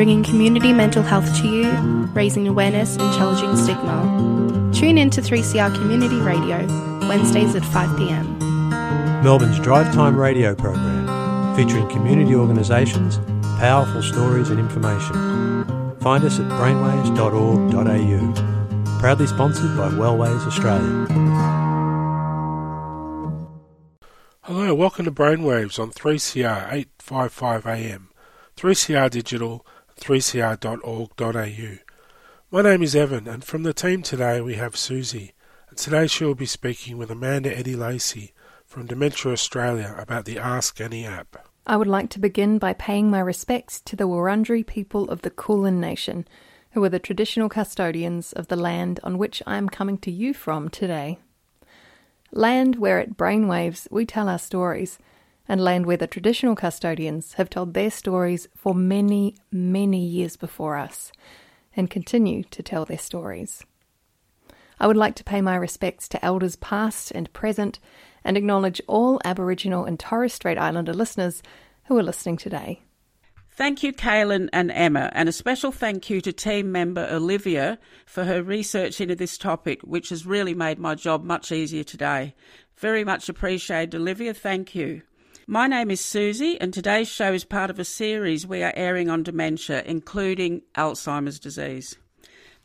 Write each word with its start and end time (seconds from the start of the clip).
Bringing 0.00 0.24
community 0.24 0.72
mental 0.72 1.02
health 1.02 1.28
to 1.42 1.46
you, 1.46 1.70
raising 2.14 2.48
awareness 2.48 2.96
and 2.96 3.14
challenging 3.18 3.54
stigma. 3.54 4.70
Tune 4.72 4.96
in 4.96 5.10
to 5.10 5.20
3CR 5.20 5.74
Community 5.74 6.16
Radio, 6.16 6.66
Wednesdays 7.06 7.54
at 7.54 7.62
5pm. 7.64 9.22
Melbourne's 9.22 9.60
Drive 9.60 9.92
Time 9.92 10.16
radio 10.16 10.54
program, 10.54 11.54
featuring 11.54 11.86
community 11.90 12.34
organisations, 12.34 13.18
powerful 13.58 14.02
stories 14.02 14.48
and 14.48 14.58
information. 14.58 15.14
Find 16.00 16.24
us 16.24 16.40
at 16.40 16.50
brainwaves.org.au. 16.52 19.00
Proudly 19.00 19.26
sponsored 19.26 19.76
by 19.76 19.90
Wellways 19.90 20.46
Australia. 20.46 21.06
Hello, 24.44 24.74
welcome 24.74 25.04
to 25.04 25.12
Brainwaves 25.12 25.78
on 25.78 25.90
3CR 25.90 26.72
855 26.72 27.66
AM, 27.66 28.08
3CR 28.56 29.10
Digital, 29.10 29.66
3cr.org.au. 30.00 31.78
My 32.50 32.62
name 32.62 32.82
is 32.82 32.96
Evan, 32.96 33.28
and 33.28 33.44
from 33.44 33.62
the 33.62 33.74
team 33.74 34.02
today 34.02 34.40
we 34.40 34.54
have 34.54 34.76
Susie, 34.76 35.34
and 35.68 35.78
today 35.78 36.06
she 36.06 36.24
will 36.24 36.34
be 36.34 36.46
speaking 36.46 36.96
with 36.96 37.10
Amanda 37.10 37.56
Eddie 37.56 37.76
Lacey 37.76 38.32
from 38.66 38.86
Dementia 38.86 39.30
Australia 39.30 39.94
about 39.98 40.24
the 40.24 40.38
Ask 40.38 40.80
Annie 40.80 41.04
app. 41.04 41.46
I 41.66 41.76
would 41.76 41.86
like 41.86 42.08
to 42.10 42.18
begin 42.18 42.58
by 42.58 42.72
paying 42.72 43.10
my 43.10 43.20
respects 43.20 43.80
to 43.82 43.94
the 43.94 44.08
Wurundjeri 44.08 44.66
people 44.66 45.08
of 45.10 45.22
the 45.22 45.30
Kulin 45.30 45.78
Nation, 45.80 46.26
who 46.72 46.82
are 46.82 46.88
the 46.88 46.98
traditional 46.98 47.48
custodians 47.48 48.32
of 48.32 48.48
the 48.48 48.56
land 48.56 49.00
on 49.04 49.18
which 49.18 49.42
I 49.46 49.58
am 49.58 49.68
coming 49.68 49.98
to 49.98 50.10
you 50.10 50.32
from 50.32 50.70
today. 50.70 51.18
Land 52.32 52.76
where 52.76 52.98
at 52.98 53.16
Brainwaves 53.16 53.86
we 53.90 54.06
tell 54.06 54.28
our 54.28 54.38
stories, 54.38 54.98
and 55.50 55.60
land 55.60 55.84
where 55.84 55.96
the 55.96 56.06
traditional 56.06 56.54
custodians 56.54 57.32
have 57.32 57.50
told 57.50 57.74
their 57.74 57.90
stories 57.90 58.46
for 58.54 58.72
many, 58.72 59.34
many 59.50 60.00
years 60.06 60.36
before 60.36 60.76
us, 60.76 61.10
and 61.74 61.90
continue 61.90 62.44
to 62.44 62.62
tell 62.62 62.84
their 62.84 62.96
stories. 62.96 63.64
I 64.78 64.86
would 64.86 64.96
like 64.96 65.16
to 65.16 65.24
pay 65.24 65.40
my 65.40 65.56
respects 65.56 66.08
to 66.10 66.24
elders 66.24 66.54
past 66.54 67.10
and 67.10 67.32
present 67.32 67.80
and 68.22 68.36
acknowledge 68.36 68.80
all 68.86 69.20
Aboriginal 69.24 69.84
and 69.86 69.98
Torres 69.98 70.32
Strait 70.32 70.56
Islander 70.56 70.94
listeners 70.94 71.42
who 71.86 71.98
are 71.98 72.04
listening 72.04 72.36
today. 72.36 72.82
Thank 73.50 73.82
you, 73.82 73.92
Kaylin 73.92 74.50
and 74.52 74.70
Emma, 74.70 75.10
and 75.14 75.28
a 75.28 75.32
special 75.32 75.72
thank 75.72 76.08
you 76.08 76.20
to 76.20 76.32
team 76.32 76.70
member 76.70 77.08
Olivia 77.10 77.80
for 78.06 78.22
her 78.22 78.40
research 78.40 79.00
into 79.00 79.16
this 79.16 79.36
topic, 79.36 79.82
which 79.82 80.10
has 80.10 80.24
really 80.24 80.54
made 80.54 80.78
my 80.78 80.94
job 80.94 81.24
much 81.24 81.50
easier 81.50 81.82
today. 81.82 82.36
Very 82.76 83.02
much 83.02 83.28
appreciated, 83.28 83.96
Olivia. 83.96 84.32
Thank 84.32 84.76
you. 84.76 85.02
My 85.52 85.66
name 85.66 85.90
is 85.90 86.00
Susie, 86.00 86.60
and 86.60 86.72
today's 86.72 87.08
show 87.08 87.32
is 87.32 87.42
part 87.42 87.70
of 87.70 87.80
a 87.80 87.84
series 87.84 88.46
we 88.46 88.62
are 88.62 88.72
airing 88.76 89.10
on 89.10 89.24
dementia, 89.24 89.82
including 89.84 90.62
Alzheimer's 90.76 91.40
disease. 91.40 91.96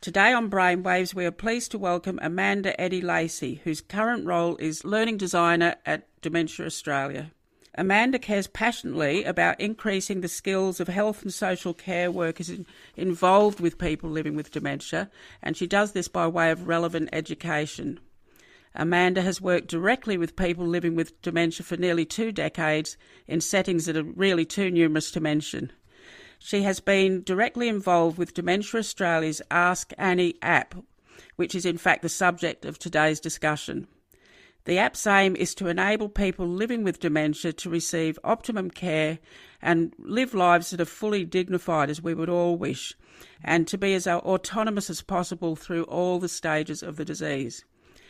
Today 0.00 0.32
on 0.32 0.48
Brainwaves, 0.48 1.12
we 1.12 1.26
are 1.26 1.32
pleased 1.32 1.72
to 1.72 1.78
welcome 1.78 2.20
Amanda 2.22 2.80
Eddie 2.80 3.00
Lacey, 3.00 3.60
whose 3.64 3.80
current 3.80 4.24
role 4.24 4.54
is 4.58 4.84
Learning 4.84 5.16
Designer 5.16 5.74
at 5.84 6.06
Dementia 6.22 6.64
Australia. 6.64 7.32
Amanda 7.74 8.20
cares 8.20 8.46
passionately 8.46 9.24
about 9.24 9.60
increasing 9.60 10.20
the 10.20 10.28
skills 10.28 10.78
of 10.78 10.86
health 10.86 11.24
and 11.24 11.34
social 11.34 11.74
care 11.74 12.12
workers 12.12 12.48
in, 12.48 12.66
involved 12.96 13.58
with 13.58 13.78
people 13.78 14.10
living 14.10 14.36
with 14.36 14.52
dementia, 14.52 15.10
and 15.42 15.56
she 15.56 15.66
does 15.66 15.90
this 15.90 16.06
by 16.06 16.28
way 16.28 16.52
of 16.52 16.68
relevant 16.68 17.08
education. 17.12 17.98
Amanda 18.78 19.22
has 19.22 19.40
worked 19.40 19.68
directly 19.68 20.18
with 20.18 20.36
people 20.36 20.66
living 20.66 20.94
with 20.94 21.20
dementia 21.22 21.64
for 21.64 21.76
nearly 21.76 22.04
two 22.04 22.30
decades 22.30 22.96
in 23.26 23.40
settings 23.40 23.86
that 23.86 23.96
are 23.96 24.02
really 24.02 24.44
too 24.44 24.70
numerous 24.70 25.10
to 25.12 25.20
mention. 25.20 25.72
She 26.38 26.62
has 26.62 26.80
been 26.80 27.22
directly 27.22 27.68
involved 27.68 28.18
with 28.18 28.34
Dementia 28.34 28.80
Australia's 28.80 29.40
Ask 29.50 29.92
Annie 29.96 30.36
app, 30.42 30.74
which 31.36 31.54
is 31.54 31.64
in 31.64 31.78
fact 31.78 32.02
the 32.02 32.10
subject 32.10 32.66
of 32.66 32.78
today's 32.78 33.18
discussion. 33.18 33.88
The 34.66 34.78
app's 34.78 35.06
aim 35.06 35.36
is 35.36 35.54
to 35.54 35.68
enable 35.68 36.08
people 36.08 36.46
living 36.46 36.82
with 36.82 37.00
dementia 37.00 37.52
to 37.52 37.70
receive 37.70 38.18
optimum 38.24 38.70
care 38.70 39.20
and 39.62 39.94
live 39.98 40.34
lives 40.34 40.70
that 40.70 40.80
are 40.80 40.84
fully 40.84 41.24
dignified 41.24 41.88
as 41.88 42.02
we 42.02 42.14
would 42.14 42.28
all 42.28 42.56
wish, 42.56 42.92
and 43.42 43.66
to 43.68 43.78
be 43.78 43.94
as 43.94 44.06
autonomous 44.06 44.90
as 44.90 45.02
possible 45.02 45.56
through 45.56 45.84
all 45.84 46.18
the 46.18 46.28
stages 46.28 46.82
of 46.82 46.96
the 46.96 47.04
disease. 47.04 47.64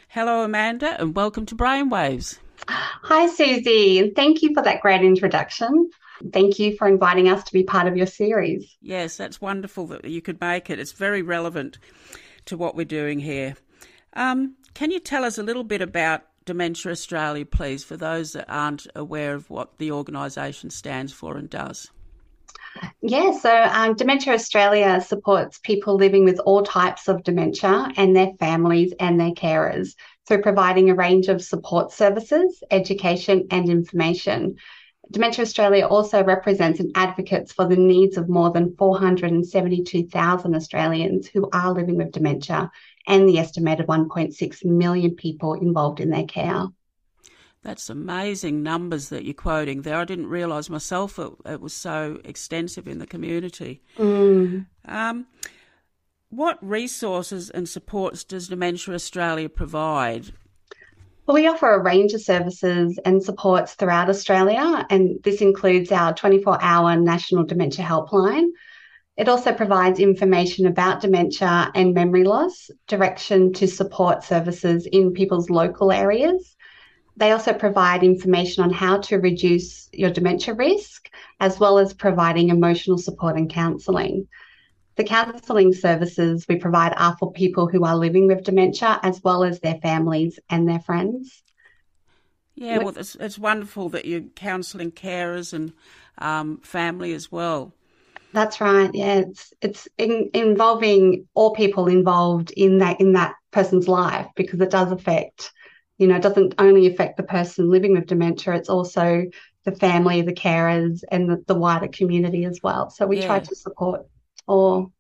Hello, 0.09 0.43
Amanda, 0.43 0.99
and 1.01 1.15
welcome 1.15 1.45
to 1.47 1.55
Brainwaves. 1.55 2.39
Hi, 2.69 3.27
Susie. 3.27 3.99
And 3.99 4.15
thank 4.15 4.43
you 4.43 4.55
for 4.55 4.63
that 4.63 4.81
great 4.81 5.03
introduction. 5.03 5.91
Thank 6.33 6.59
you 6.59 6.77
for 6.77 6.89
inviting 6.89 7.29
us 7.29 7.45
to 7.45 7.53
be 7.53 7.65
part 7.65 7.87
of 7.87 7.97
your 7.97 8.07
series. 8.07 8.77
Yes, 8.81 9.17
that's 9.17 9.41
wonderful 9.41 9.87
that 9.89 10.05
you 10.07 10.23
could 10.23 10.41
make 10.41 10.71
it. 10.71 10.79
It's 10.79 10.93
very 10.93 11.21
relevant 11.21 11.79
to 12.47 12.57
what 12.57 12.75
we're 12.75 12.87
doing 12.87 13.21
here. 13.21 13.57
Um, 14.15 14.55
can 14.73 14.91
you 14.91 15.01
tell 15.01 15.25
us 15.25 15.37
a 15.37 15.43
little 15.43 15.65
bit 15.65 15.83
about 15.83 16.23
Dementia 16.47 16.93
Australia, 16.93 17.45
please, 17.45 17.85
for 17.85 17.97
those 17.97 18.33
that 18.33 18.47
aren't 18.49 18.87
aware 18.95 19.35
of 19.35 19.51
what 19.51 19.77
the 19.79 19.91
organisation 19.93 20.71
stands 20.71 21.13
for 21.13 21.37
and 21.37 21.51
does? 21.51 21.91
Yeah, 23.03 23.33
so 23.33 23.63
um, 23.73 23.95
Dementia 23.95 24.35
Australia 24.35 25.01
supports 25.01 25.59
people 25.59 25.97
living 25.97 26.25
with 26.25 26.39
all 26.41 26.63
types 26.63 27.09
of 27.09 27.23
dementia 27.23 27.91
and 27.97 28.17
their 28.17 28.33
families 28.39 28.93
and 28.99 29.21
their 29.21 29.33
carers 29.33 29.95
through 30.27 30.43
providing 30.43 30.91
a 30.91 30.95
range 30.95 31.29
of 31.29 31.43
support 31.43 31.93
services, 31.93 32.63
education, 32.71 33.47
and 33.51 33.69
information. 33.69 34.57
Dementia 35.13 35.43
Australia 35.43 35.87
also 35.87 36.25
represents 36.25 36.81
and 36.81 36.91
advocates 36.97 37.53
for 37.53 37.69
the 37.69 37.77
needs 37.77 38.17
of 38.17 38.29
more 38.29 38.51
than 38.51 38.75
472,000 38.77 40.55
Australians 40.57 41.29
who 41.29 41.49
are 41.53 41.73
living 41.73 41.97
with 41.97 42.11
dementia 42.11 42.71
and 43.07 43.29
the 43.29 43.39
estimated 43.39 43.87
1.6 43.87 44.65
million 44.65 45.15
people 45.15 45.55
involved 45.55 46.01
in 46.01 46.11
their 46.11 46.25
care. 46.25 46.67
That's 47.67 47.91
amazing 47.91 48.63
numbers 48.63 49.09
that 49.09 49.25
you're 49.25 49.35
quoting 49.35 49.83
there. 49.83 49.97
I 49.97 50.05
didn't 50.05 50.29
realise 50.29 50.71
myself 50.71 51.19
it, 51.19 51.33
it, 51.45 51.61
was 51.61 51.73
so 51.73 52.21
extensive 52.25 52.87
in 52.87 52.99
the 52.99 53.09
community. 53.09 53.83
Mm. 53.99 54.67
Um, 54.85 55.27
what 56.29 56.65
resources 56.65 57.51
and 57.51 57.69
supports 57.69 58.23
does 58.23 58.47
Dementia 58.47 58.95
Australia 58.95 59.49
provide? 59.49 60.33
Well, 61.27 61.35
we 61.35 61.49
offer 61.49 61.75
a 61.75 61.83
range 61.83 62.13
of 62.13 62.23
services 62.23 63.01
and 63.05 63.21
supports 63.21 63.75
throughout 63.75 64.09
Australia, 64.09 64.87
and 64.89 65.21
this 65.25 65.41
includes 65.41 65.91
our 65.91 66.15
24 66.15 66.63
hour 66.63 66.95
National 66.95 67.43
Dementia 67.43 67.85
Helpline, 67.85 68.51
it 69.17 69.31
also 69.31 69.53
provides 69.53 69.99
information 69.99 70.67
about 70.67 71.01
dementia 71.01 71.71
and 71.75 71.95
memory 71.95 72.25
loss, 72.25 72.71
direction 72.87 73.53
to 73.55 73.67
support 73.67 74.23
services 74.23 74.87
in 74.87 75.15
people's 75.15 75.49
local 75.49 75.91
areas. 75.91 76.56
They 77.17 77.33
also 77.33 77.53
provide 77.55 78.03
information 78.03 78.63
on 78.63 78.71
how 78.71 78.99
to 78.99 79.17
reduce 79.17 79.89
your 79.93 80.11
dementia 80.11 80.55
risk, 80.55 81.11
as 81.41 81.59
well 81.59 81.79
as 81.79 81.95
providing 81.95 82.51
emotional 82.51 82.99
support 82.99 83.37
and 83.37 83.51
counselling. 83.51 84.29
The 84.97 85.05
counselling 85.05 85.73
services 85.73 86.47
we 86.49 86.57
provide 86.57 86.95
are 86.97 87.17
for 87.19 87.33
people 87.33 87.69
who 87.69 87.85
are 87.85 87.97
living 87.97 88.27
with 88.27 88.45
dementia, 88.45 89.01
as 89.03 89.23
well 89.23 89.45
as 89.45 89.61
their 89.61 89.79
families 89.83 90.39
and 90.51 90.69
their 90.69 90.81
friends. 90.81 91.43
Yeah, 92.55 92.79
well, 92.79 92.97
it's, 92.97 93.15
it's 93.17 93.39
wonderful 93.39 93.91
that 93.91 94.07
you're 94.07 94.23
counselling 94.23 94.91
carers 94.91 95.53
and 95.53 95.73
um, 96.19 96.59
family 96.59 97.13
as 97.13 97.31
well. 97.31 97.73
That's 98.33 98.61
right. 98.61 98.91
Yeah, 98.93 99.15
it's 99.15 99.53
it's 99.63 99.89
in, 99.99 100.31
involving 100.35 101.29
all 101.35 101.55
people 101.55 101.87
involved 101.87 102.51
in 102.51 102.79
that 102.79 103.01
in 103.01 103.13
that 103.13 103.35
person's 103.51 103.89
life 103.89 104.27
because 104.37 104.61
it 104.61 104.71
does 104.71 104.93
affect, 104.93 105.53
you 105.99 106.07
know, 106.07 106.17
it 106.17 106.23
doesn't 106.23 106.55
only 106.59 106.87
affect 106.87 107.17
the 107.17 107.23
person 107.23 107.71
living 107.71 107.93
with 107.93 108.07
dementia. 108.07 108.55
It's 108.55 108.69
also 108.69 109.25
the 109.65 109.73
family, 109.73 110.23
the 110.23 110.35
carers, 110.35 111.03
and 111.11 111.29
the, 111.29 111.43
the 111.47 111.55
wider 111.55 111.89
community 111.89 112.45
as 112.45 112.61
well. 112.63 112.91
So 112.91 113.07
we 113.07 113.19
yeah. 113.19 113.27
try 113.27 113.41
to 113.41 113.55
support 113.55 114.07
all 114.47 114.93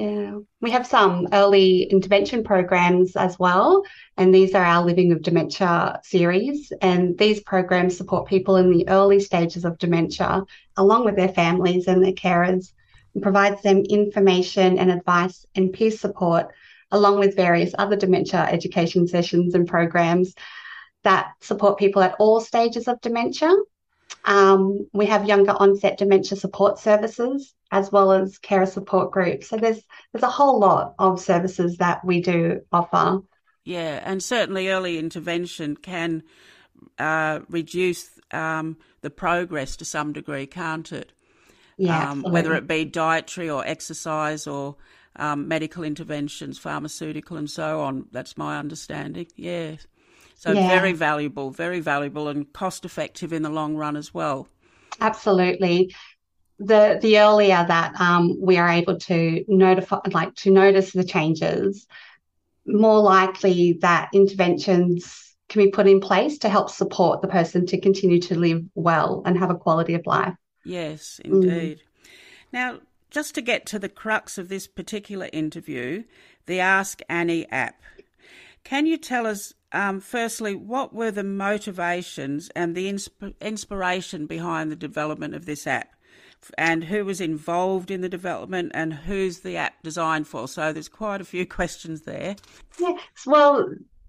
yeah, 0.00 0.38
we 0.62 0.70
have 0.70 0.86
some 0.86 1.28
early 1.30 1.82
intervention 1.82 2.42
programs 2.42 3.16
as 3.16 3.38
well, 3.38 3.82
and 4.16 4.34
these 4.34 4.54
are 4.54 4.64
our 4.64 4.82
Living 4.82 5.10
with 5.10 5.22
Dementia 5.22 6.00
series. 6.02 6.72
And 6.80 7.18
these 7.18 7.42
programs 7.42 7.98
support 7.98 8.26
people 8.26 8.56
in 8.56 8.70
the 8.70 8.88
early 8.88 9.20
stages 9.20 9.66
of 9.66 9.76
dementia, 9.76 10.44
along 10.78 11.04
with 11.04 11.16
their 11.16 11.28
families 11.28 11.86
and 11.86 12.02
their 12.02 12.14
carers, 12.14 12.72
and 13.12 13.22
provides 13.22 13.60
them 13.60 13.82
information 13.90 14.78
and 14.78 14.90
advice 14.90 15.44
and 15.54 15.70
peer 15.70 15.90
support 15.90 16.54
along 16.90 17.18
with 17.18 17.36
various 17.36 17.74
other 17.78 17.96
dementia 17.96 18.40
education 18.40 19.06
sessions 19.06 19.54
and 19.54 19.68
programs 19.68 20.34
that 21.04 21.32
support 21.40 21.78
people 21.78 22.02
at 22.02 22.16
all 22.18 22.40
stages 22.40 22.88
of 22.88 23.00
dementia. 23.00 23.54
Um, 24.24 24.88
we 24.92 25.06
have 25.06 25.26
younger 25.26 25.52
onset 25.52 25.98
dementia 25.98 26.36
support 26.36 26.78
services 26.78 27.54
as 27.70 27.92
well 27.92 28.12
as 28.12 28.38
carer 28.38 28.66
support 28.66 29.12
groups. 29.12 29.48
So 29.48 29.56
there's 29.56 29.80
there's 30.12 30.22
a 30.22 30.28
whole 30.28 30.58
lot 30.58 30.94
of 30.98 31.20
services 31.20 31.78
that 31.78 32.04
we 32.04 32.20
do 32.20 32.60
offer. 32.72 33.20
Yeah, 33.64 34.00
and 34.04 34.22
certainly 34.22 34.68
early 34.68 34.98
intervention 34.98 35.76
can 35.76 36.22
uh, 36.98 37.40
reduce 37.48 38.10
um, 38.30 38.76
the 39.02 39.10
progress 39.10 39.76
to 39.76 39.84
some 39.84 40.12
degree, 40.12 40.46
can't 40.46 40.90
it? 40.92 41.12
Yeah, 41.76 42.10
um, 42.10 42.22
whether 42.22 42.54
it 42.54 42.66
be 42.66 42.84
dietary 42.84 43.48
or 43.48 43.64
exercise 43.66 44.46
or 44.46 44.76
um, 45.16 45.48
medical 45.48 45.82
interventions, 45.82 46.58
pharmaceutical, 46.58 47.36
and 47.36 47.50
so 47.50 47.80
on. 47.80 48.06
That's 48.12 48.36
my 48.36 48.58
understanding. 48.58 49.26
Yes. 49.36 49.86
So 50.34 50.52
yeah. 50.52 50.68
very 50.68 50.92
valuable, 50.92 51.50
very 51.50 51.80
valuable, 51.80 52.28
and 52.28 52.50
cost 52.52 52.84
effective 52.84 53.32
in 53.32 53.42
the 53.42 53.50
long 53.50 53.76
run 53.76 53.96
as 53.96 54.14
well. 54.14 54.48
Absolutely. 55.00 55.94
The 56.58 56.98
the 57.00 57.18
earlier 57.18 57.64
that 57.66 58.00
um, 58.00 58.38
we 58.40 58.56
are 58.56 58.68
able 58.68 58.98
to 59.00 59.44
notify, 59.48 60.00
like 60.10 60.34
to 60.36 60.50
notice 60.50 60.92
the 60.92 61.04
changes, 61.04 61.86
more 62.66 63.00
likely 63.00 63.78
that 63.80 64.10
interventions 64.14 65.34
can 65.48 65.64
be 65.64 65.70
put 65.70 65.88
in 65.88 66.00
place 66.00 66.38
to 66.38 66.48
help 66.48 66.70
support 66.70 67.20
the 67.20 67.28
person 67.28 67.66
to 67.66 67.80
continue 67.80 68.20
to 68.20 68.38
live 68.38 68.62
well 68.74 69.22
and 69.26 69.38
have 69.38 69.50
a 69.50 69.56
quality 69.56 69.94
of 69.94 70.06
life. 70.06 70.34
Yes, 70.64 71.20
indeed. 71.24 71.78
Mm. 71.78 72.10
Now, 72.52 72.78
just 73.10 73.34
to 73.34 73.42
get 73.42 73.66
to 73.66 73.78
the 73.78 73.88
crux 73.88 74.38
of 74.38 74.48
this 74.48 74.66
particular 74.66 75.28
interview, 75.32 76.04
the 76.46 76.60
Ask 76.60 77.00
Annie 77.08 77.50
app. 77.50 77.80
Can 78.64 78.86
you 78.86 78.96
tell 78.96 79.26
us, 79.26 79.52
um, 79.72 80.00
firstly, 80.00 80.54
what 80.54 80.92
were 80.92 81.10
the 81.10 81.24
motivations 81.24 82.50
and 82.54 82.74
the 82.74 82.90
insp- 82.90 83.34
inspiration 83.40 84.26
behind 84.26 84.70
the 84.70 84.76
development 84.76 85.34
of 85.34 85.46
this 85.46 85.66
app? 85.66 85.94
And 86.56 86.84
who 86.84 87.04
was 87.04 87.20
involved 87.20 87.90
in 87.90 88.00
the 88.00 88.08
development 88.08 88.72
and 88.74 88.94
who's 88.94 89.40
the 89.40 89.56
app 89.56 89.82
designed 89.82 90.26
for? 90.26 90.48
So 90.48 90.72
there's 90.72 90.88
quite 90.88 91.20
a 91.20 91.24
few 91.24 91.46
questions 91.58 92.02
there. 92.02 92.36
Yes, 92.78 93.00
well, 93.26 93.68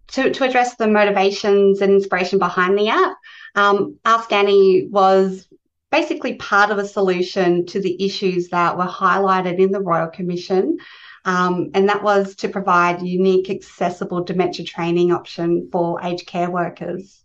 to, 0.09 0.29
to 0.31 0.43
address 0.43 0.75
the 0.75 0.87
motivations 0.87 1.81
and 1.81 1.93
inspiration 1.93 2.39
behind 2.39 2.77
the 2.77 2.89
app, 2.89 3.17
um, 3.55 3.97
Ask 4.05 4.31
Annie 4.31 4.87
was 4.89 5.47
basically 5.91 6.35
part 6.35 6.71
of 6.71 6.77
a 6.77 6.87
solution 6.87 7.65
to 7.67 7.81
the 7.81 8.03
issues 8.03 8.47
that 8.49 8.77
were 8.77 8.85
highlighted 8.85 9.59
in 9.59 9.71
the 9.71 9.81
Royal 9.81 10.07
Commission. 10.07 10.77
Um, 11.25 11.69
and 11.73 11.87
that 11.89 12.01
was 12.01 12.35
to 12.37 12.49
provide 12.49 13.01
unique, 13.01 13.49
accessible 13.49 14.23
dementia 14.23 14.65
training 14.65 15.11
option 15.11 15.69
for 15.71 16.01
aged 16.01 16.25
care 16.25 16.49
workers. 16.49 17.21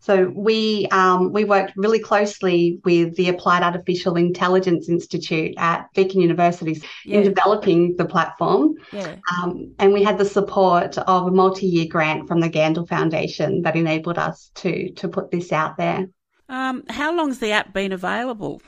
So 0.00 0.32
we 0.34 0.88
um, 0.90 1.32
we 1.32 1.44
worked 1.44 1.74
really 1.76 2.00
closely 2.00 2.80
with 2.84 3.14
the 3.14 3.28
Applied 3.28 3.62
Artificial 3.62 4.16
Intelligence 4.16 4.88
Institute 4.88 5.54
at 5.58 5.86
Deakin 5.94 6.20
University 6.20 6.82
yeah. 7.04 7.18
in 7.18 7.22
developing 7.22 7.94
the 7.94 8.04
platform, 8.04 8.74
yeah. 8.92 9.14
um, 9.32 9.72
and 9.78 9.92
we 9.92 10.02
had 10.02 10.18
the 10.18 10.24
support 10.24 10.98
of 10.98 11.28
a 11.28 11.30
multi-year 11.30 11.86
grant 11.88 12.26
from 12.26 12.40
the 12.40 12.50
Gandel 12.50 12.88
Foundation 12.88 13.62
that 13.62 13.76
enabled 13.76 14.18
us 14.18 14.50
to 14.56 14.90
to 14.94 15.08
put 15.08 15.30
this 15.30 15.52
out 15.52 15.76
there. 15.76 16.08
Um, 16.52 16.84
how 16.90 17.16
long's 17.16 17.38
the 17.38 17.50
app 17.52 17.72
been 17.72 17.92
available? 17.92 18.60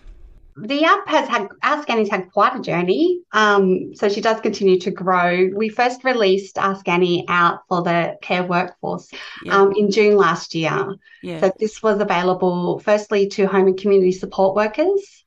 The 0.57 0.85
app 0.85 1.07
has 1.07 1.29
had, 1.29 1.49
Ask 1.63 1.91
Annie's 1.91 2.09
had 2.09 2.33
quite 2.33 2.57
a 2.57 2.63
journey. 2.63 3.21
Um, 3.33 3.95
so 3.95 4.09
she 4.09 4.23
does 4.23 4.41
continue 4.41 4.81
to 4.81 4.91
grow. 4.91 5.51
We 5.55 5.69
first 5.69 6.03
released 6.03 6.57
Ask 6.57 6.89
Annie 6.89 7.27
out 7.29 7.61
for 7.69 7.83
the 7.83 8.17
care 8.23 8.43
workforce 8.43 9.11
yeah. 9.45 9.61
um, 9.61 9.73
in 9.77 9.91
June 9.91 10.17
last 10.17 10.55
year. 10.55 10.95
Yeah. 11.23 11.41
So 11.41 11.53
this 11.61 11.83
was 11.83 12.01
available 12.01 12.79
firstly 12.79 13.29
to 13.31 13.47
home 13.47 13.67
and 13.67 13.79
community 13.79 14.13
support 14.13 14.57
workers, 14.57 15.25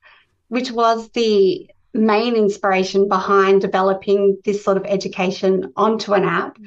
which 0.48 0.71
was 0.71 1.09
the 1.09 1.69
main 1.94 2.36
inspiration 2.36 3.07
behind 3.07 3.62
developing 3.62 4.39
this 4.45 4.63
sort 4.63 4.77
of 4.77 4.86
education 4.86 5.74
onto 5.75 6.13
an 6.13 6.24
app 6.24 6.57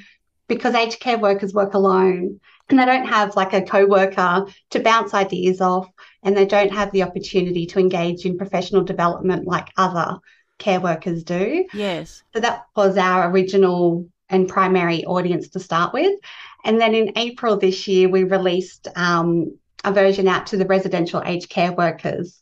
because 0.47 0.75
aged 0.75 1.01
care 1.01 1.19
workers 1.19 1.53
work 1.53 1.75
alone 1.75 2.41
and 2.71 2.79
they 2.79 2.85
don't 2.85 3.07
have 3.07 3.37
like 3.37 3.53
a 3.53 3.63
co-worker 3.63 4.47
to 4.71 4.81
bounce 4.81 5.15
ideas 5.15 5.61
off 5.61 5.89
and 6.23 6.37
they 6.37 6.47
don't 6.47 6.73
have 6.73 6.91
the 6.93 7.03
opportunity 7.03 7.67
to 7.67 7.79
engage 7.79 8.25
in 8.25 8.39
professional 8.39 8.83
development 8.83 9.47
like 9.47 9.69
other 9.77 10.19
care 10.59 10.81
workers 10.81 11.25
do. 11.25 11.67
Yes. 11.73 12.23
So 12.35 12.41
that 12.41 12.67
was 12.77 12.97
our 12.97 13.31
original 13.31 14.09
and 14.29 14.49
primary 14.49 15.05
audience 15.05 15.49
to 15.49 15.61
start 15.61 15.93
with. 15.93 16.19
And 16.65 16.81
then 16.81 16.95
in 16.95 17.13
April 17.17 17.57
this 17.57 17.89
year, 17.89 18.09
we 18.09 18.25
released 18.25 18.87
um, 18.95 19.59
a 19.85 19.93
version 19.93 20.29
out 20.29 20.47
to 20.49 20.57
the 20.57 20.67
residential 20.67 21.23
aged 21.25 21.49
care 21.49 21.73
workers. 21.73 22.41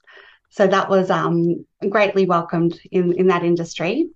So 0.50 0.66
that 0.66 0.90
was 0.90 1.10
um, 1.10 1.64
greatly 1.88 2.26
welcomed 2.26 2.80
in, 2.90 3.12
in 3.12 3.28
that 3.28 3.44
industry. 3.44 4.10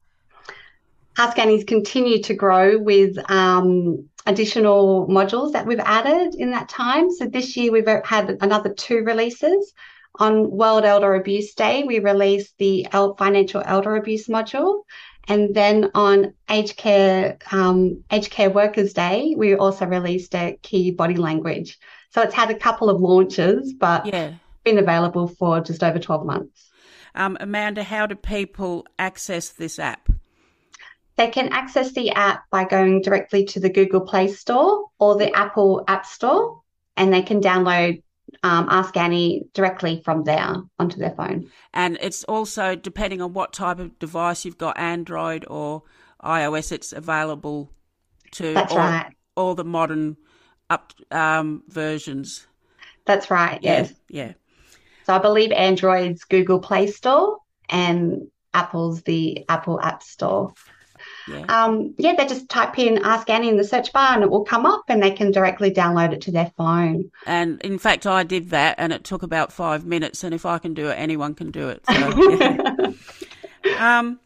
Ask 1.18 1.38
Annie's 1.38 1.64
continued 1.64 2.24
to 2.24 2.34
grow 2.34 2.78
with 2.78 3.18
um, 3.30 4.08
additional 4.26 5.06
modules 5.08 5.52
that 5.52 5.66
we've 5.66 5.80
added 5.80 6.34
in 6.34 6.50
that 6.52 6.68
time. 6.68 7.10
So 7.10 7.26
this 7.26 7.56
year 7.56 7.72
we've 7.72 7.88
had 8.04 8.38
another 8.40 8.72
two 8.72 9.02
releases. 9.04 9.72
On 10.18 10.50
World 10.50 10.84
Elder 10.84 11.14
Abuse 11.14 11.54
Day, 11.54 11.84
we 11.84 11.98
released 11.98 12.58
the 12.58 12.86
financial 13.18 13.62
elder 13.64 13.96
abuse 13.96 14.28
module. 14.28 14.82
And 15.28 15.54
then 15.54 15.90
on 15.94 16.34
Aged 16.50 16.76
Care, 16.76 17.38
um, 17.50 18.04
Aged 18.10 18.30
Care 18.30 18.50
Workers 18.50 18.92
Day, 18.92 19.34
we 19.36 19.54
also 19.54 19.86
released 19.86 20.34
a 20.34 20.58
key 20.62 20.90
body 20.90 21.16
language. 21.16 21.78
So 22.10 22.20
it's 22.22 22.34
had 22.34 22.50
a 22.50 22.58
couple 22.58 22.90
of 22.90 23.00
launches, 23.00 23.72
but 23.72 24.04
yeah. 24.06 24.34
been 24.64 24.78
available 24.78 25.28
for 25.28 25.60
just 25.60 25.82
over 25.82 25.98
12 25.98 26.26
months. 26.26 26.70
Um, 27.14 27.36
Amanda, 27.40 27.82
how 27.82 28.06
do 28.06 28.14
people 28.14 28.86
access 28.98 29.50
this 29.50 29.78
app? 29.78 30.08
They 31.22 31.30
can 31.30 31.50
access 31.50 31.92
the 31.92 32.10
app 32.10 32.50
by 32.50 32.64
going 32.64 33.00
directly 33.00 33.44
to 33.44 33.60
the 33.60 33.70
Google 33.70 34.00
Play 34.00 34.26
Store 34.26 34.86
or 34.98 35.16
the 35.16 35.32
Apple 35.32 35.84
App 35.86 36.04
Store, 36.04 36.62
and 36.96 37.12
they 37.12 37.22
can 37.22 37.40
download 37.40 38.02
um, 38.42 38.66
Ask 38.68 38.96
Annie 38.96 39.44
directly 39.54 40.02
from 40.04 40.24
there 40.24 40.56
onto 40.80 40.96
their 40.96 41.12
phone. 41.12 41.48
And 41.72 41.96
it's 42.00 42.24
also 42.24 42.74
depending 42.74 43.22
on 43.22 43.34
what 43.34 43.52
type 43.52 43.78
of 43.78 43.96
device 44.00 44.44
you've 44.44 44.58
got, 44.58 44.76
Android 44.80 45.44
or 45.48 45.84
iOS, 46.24 46.72
it's 46.72 46.92
available 46.92 47.70
to 48.32 48.52
That's 48.52 48.72
all, 48.72 48.78
right. 48.78 49.14
all 49.36 49.54
the 49.54 49.64
modern 49.64 50.16
up 50.70 50.92
um, 51.12 51.62
versions. 51.68 52.48
That's 53.04 53.30
right. 53.30 53.60
Yes. 53.62 53.92
Yeah. 54.08 54.24
yeah. 54.24 54.32
So 55.06 55.14
I 55.14 55.20
believe 55.20 55.52
Android's 55.52 56.24
Google 56.24 56.58
Play 56.58 56.88
Store 56.88 57.38
and 57.68 58.26
Apple's 58.52 59.02
the 59.02 59.44
Apple 59.48 59.80
App 59.80 60.02
Store. 60.02 60.52
Yeah. 61.28 61.44
Um, 61.48 61.94
yeah, 61.98 62.14
they 62.16 62.26
just 62.26 62.48
type 62.48 62.78
in 62.78 62.98
Ask 62.98 63.28
Annie 63.30 63.48
in 63.48 63.56
the 63.56 63.64
search 63.64 63.92
bar 63.92 64.14
and 64.14 64.22
it 64.22 64.30
will 64.30 64.44
come 64.44 64.66
up 64.66 64.84
and 64.88 65.02
they 65.02 65.10
can 65.10 65.30
directly 65.30 65.70
download 65.70 66.12
it 66.12 66.20
to 66.22 66.32
their 66.32 66.52
phone. 66.56 67.10
And 67.26 67.60
in 67.62 67.78
fact, 67.78 68.06
I 68.06 68.22
did 68.22 68.50
that 68.50 68.76
and 68.78 68.92
it 68.92 69.04
took 69.04 69.22
about 69.22 69.52
five 69.52 69.84
minutes. 69.84 70.24
And 70.24 70.34
if 70.34 70.46
I 70.46 70.58
can 70.58 70.74
do 70.74 70.88
it, 70.88 70.94
anyone 70.94 71.34
can 71.34 71.50
do 71.50 71.68
it. 71.68 71.84
So, 71.86 72.94
yeah. 73.64 73.98
um, 73.98 74.18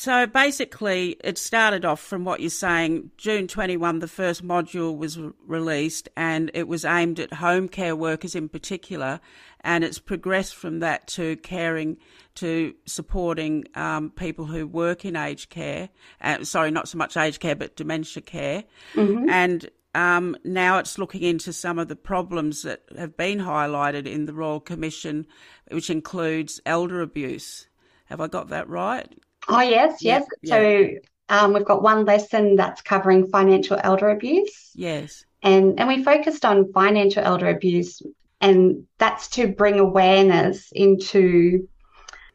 so 0.00 0.26
basically, 0.26 1.18
it 1.22 1.36
started 1.36 1.84
off 1.84 2.00
from 2.00 2.24
what 2.24 2.40
you're 2.40 2.48
saying. 2.48 3.10
June 3.18 3.46
21, 3.46 3.98
the 3.98 4.08
first 4.08 4.42
module 4.42 4.96
was 4.96 5.18
released, 5.46 6.08
and 6.16 6.50
it 6.54 6.66
was 6.66 6.86
aimed 6.86 7.20
at 7.20 7.34
home 7.34 7.68
care 7.68 7.94
workers 7.94 8.34
in 8.34 8.48
particular. 8.48 9.20
And 9.60 9.84
it's 9.84 9.98
progressed 9.98 10.54
from 10.54 10.78
that 10.78 11.06
to 11.08 11.36
caring, 11.36 11.98
to 12.36 12.72
supporting 12.86 13.66
um, 13.74 14.08
people 14.08 14.46
who 14.46 14.66
work 14.66 15.04
in 15.04 15.16
aged 15.16 15.50
care. 15.50 15.90
Uh, 16.22 16.44
sorry, 16.44 16.70
not 16.70 16.88
so 16.88 16.96
much 16.96 17.18
aged 17.18 17.40
care, 17.40 17.54
but 17.54 17.76
dementia 17.76 18.22
care. 18.22 18.64
Mm-hmm. 18.94 19.28
And 19.28 19.68
um, 19.94 20.34
now 20.44 20.78
it's 20.78 20.96
looking 20.96 21.24
into 21.24 21.52
some 21.52 21.78
of 21.78 21.88
the 21.88 21.96
problems 21.96 22.62
that 22.62 22.84
have 22.96 23.18
been 23.18 23.38
highlighted 23.38 24.06
in 24.06 24.24
the 24.24 24.32
Royal 24.32 24.60
Commission, 24.60 25.26
which 25.70 25.90
includes 25.90 26.58
elder 26.64 27.02
abuse. 27.02 27.68
Have 28.06 28.22
I 28.22 28.28
got 28.28 28.48
that 28.48 28.66
right? 28.66 29.12
Oh, 29.48 29.60
yes, 29.60 30.02
yes. 30.02 30.24
Yeah, 30.42 30.50
so 30.50 30.88
um, 31.28 31.52
we've 31.52 31.64
got 31.64 31.82
one 31.82 32.04
lesson 32.04 32.56
that's 32.56 32.82
covering 32.82 33.28
financial 33.28 33.78
elder 33.82 34.10
abuse. 34.10 34.70
Yes. 34.74 35.24
And, 35.42 35.78
and 35.78 35.88
we 35.88 36.04
focused 36.04 36.44
on 36.44 36.72
financial 36.72 37.22
elder 37.22 37.48
abuse, 37.48 38.02
and 38.40 38.86
that's 38.98 39.28
to 39.28 39.48
bring 39.48 39.78
awareness 39.78 40.70
into 40.72 41.68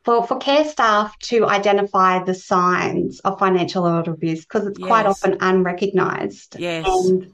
for, 0.06 0.26
for 0.26 0.38
care 0.38 0.66
staff 0.66 1.18
to 1.20 1.46
identify 1.48 2.24
the 2.24 2.34
signs 2.34 3.20
of 3.22 3.40
financial 3.40 3.88
elder 3.88 4.14
abuse 4.14 4.42
because 4.42 4.68
it's 4.68 4.80
yes. 4.80 4.88
quite 4.88 5.06
often 5.08 5.38
unrecognised. 5.42 6.56
Yes. 6.60 6.86
And 6.88 7.34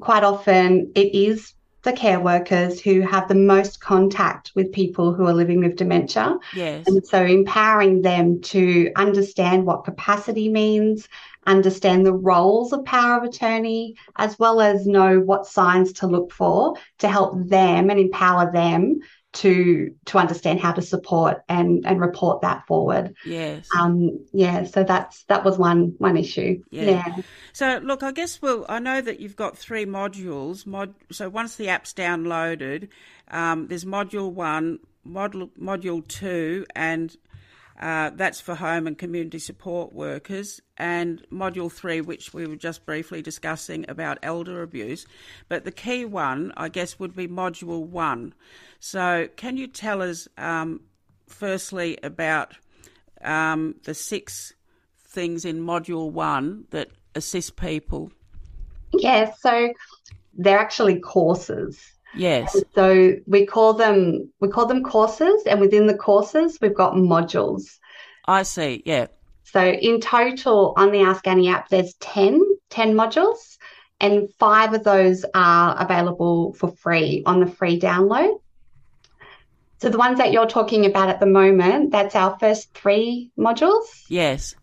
quite 0.00 0.24
often 0.24 0.92
it 0.96 1.14
is 1.14 1.53
the 1.84 1.92
care 1.92 2.18
workers 2.18 2.80
who 2.80 3.02
have 3.02 3.28
the 3.28 3.34
most 3.34 3.80
contact 3.80 4.50
with 4.54 4.72
people 4.72 5.14
who 5.14 5.26
are 5.26 5.34
living 5.34 5.60
with 5.60 5.76
dementia. 5.76 6.38
Yes. 6.54 6.86
And 6.86 7.06
so 7.06 7.22
empowering 7.22 8.02
them 8.02 8.40
to 8.42 8.90
understand 8.96 9.66
what 9.66 9.84
capacity 9.84 10.48
means, 10.48 11.08
understand 11.46 12.04
the 12.04 12.12
roles 12.12 12.72
of 12.72 12.84
power 12.84 13.18
of 13.18 13.24
attorney, 13.24 13.94
as 14.16 14.38
well 14.38 14.60
as 14.60 14.86
know 14.86 15.20
what 15.20 15.46
signs 15.46 15.92
to 15.94 16.06
look 16.06 16.32
for 16.32 16.74
to 16.98 17.08
help 17.08 17.34
them 17.48 17.90
and 17.90 18.00
empower 18.00 18.50
them 18.50 19.00
to 19.34 19.94
to 20.06 20.18
understand 20.18 20.60
how 20.60 20.72
to 20.72 20.82
support 20.82 21.42
and 21.48 21.84
and 21.86 22.00
report 22.00 22.40
that 22.42 22.66
forward. 22.66 23.14
Yes. 23.26 23.68
Um, 23.76 24.24
yeah. 24.32 24.64
So 24.64 24.84
that's 24.84 25.24
that 25.24 25.44
was 25.44 25.58
one 25.58 25.94
one 25.98 26.16
issue. 26.16 26.62
Yeah. 26.70 26.84
yeah. 26.84 27.16
So 27.52 27.80
look, 27.82 28.02
I 28.02 28.12
guess 28.12 28.40
well, 28.40 28.64
I 28.68 28.78
know 28.78 29.00
that 29.00 29.20
you've 29.20 29.36
got 29.36 29.58
three 29.58 29.86
modules. 29.86 30.66
Mod, 30.66 30.94
so 31.10 31.28
once 31.28 31.56
the 31.56 31.68
app's 31.68 31.92
downloaded, 31.92 32.88
um, 33.28 33.66
there's 33.66 33.84
module 33.84 34.32
one, 34.32 34.78
module 35.06 35.50
module 35.60 36.06
two, 36.06 36.64
and 36.74 37.16
uh, 37.80 38.10
that's 38.14 38.40
for 38.40 38.54
home 38.54 38.86
and 38.86 38.96
community 38.96 39.38
support 39.38 39.92
workers, 39.92 40.60
and 40.76 41.24
Module 41.32 41.70
3, 41.70 42.00
which 42.02 42.32
we 42.32 42.46
were 42.46 42.56
just 42.56 42.86
briefly 42.86 43.20
discussing 43.20 43.84
about 43.88 44.18
elder 44.22 44.62
abuse. 44.62 45.06
But 45.48 45.64
the 45.64 45.72
key 45.72 46.04
one, 46.04 46.52
I 46.56 46.68
guess, 46.68 46.98
would 46.98 47.16
be 47.16 47.26
Module 47.26 47.86
1. 47.86 48.34
So, 48.78 49.28
can 49.36 49.56
you 49.56 49.66
tell 49.66 50.02
us, 50.02 50.28
um, 50.38 50.82
firstly, 51.26 51.98
about 52.02 52.54
um, 53.22 53.76
the 53.84 53.94
six 53.94 54.52
things 55.00 55.44
in 55.44 55.60
Module 55.60 56.12
1 56.12 56.66
that 56.70 56.90
assist 57.14 57.56
people? 57.56 58.12
Yeah, 58.92 59.32
so 59.40 59.72
they're 60.34 60.58
actually 60.58 61.00
courses. 61.00 61.93
Yes. 62.16 62.56
So 62.74 63.14
we 63.26 63.46
call 63.46 63.74
them 63.74 64.32
we 64.40 64.48
call 64.48 64.66
them 64.66 64.82
courses, 64.82 65.42
and 65.46 65.60
within 65.60 65.86
the 65.86 65.96
courses 65.96 66.58
we've 66.60 66.74
got 66.74 66.94
modules. 66.94 67.78
I 68.26 68.42
see. 68.42 68.82
Yeah. 68.84 69.08
So 69.44 69.62
in 69.64 70.00
total 70.00 70.74
on 70.76 70.90
the 70.90 71.02
Ask 71.02 71.26
Annie 71.26 71.48
app, 71.48 71.68
there's 71.68 71.94
10, 72.00 72.42
10 72.70 72.94
modules, 72.94 73.58
and 74.00 74.28
five 74.38 74.74
of 74.74 74.82
those 74.82 75.24
are 75.34 75.80
available 75.80 76.54
for 76.54 76.72
free 76.72 77.22
on 77.24 77.40
the 77.40 77.46
free 77.46 77.78
download. 77.78 78.40
So 79.78 79.90
the 79.90 79.98
ones 79.98 80.18
that 80.18 80.32
you're 80.32 80.46
talking 80.46 80.86
about 80.86 81.08
at 81.08 81.20
the 81.20 81.26
moment, 81.26 81.92
that's 81.92 82.16
our 82.16 82.38
first 82.40 82.72
three 82.74 83.30
modules. 83.38 83.84
Yes. 84.08 84.56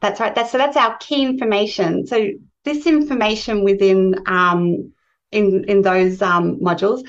That's 0.00 0.20
right. 0.20 0.34
That's 0.34 0.52
so 0.52 0.58
that's 0.58 0.76
our 0.76 0.96
key 0.98 1.24
information. 1.24 2.06
So 2.06 2.30
this 2.64 2.86
information 2.86 3.64
within 3.64 4.14
um, 4.26 4.92
in 5.32 5.64
in 5.64 5.82
those 5.82 6.22
um, 6.22 6.58
modules 6.60 7.02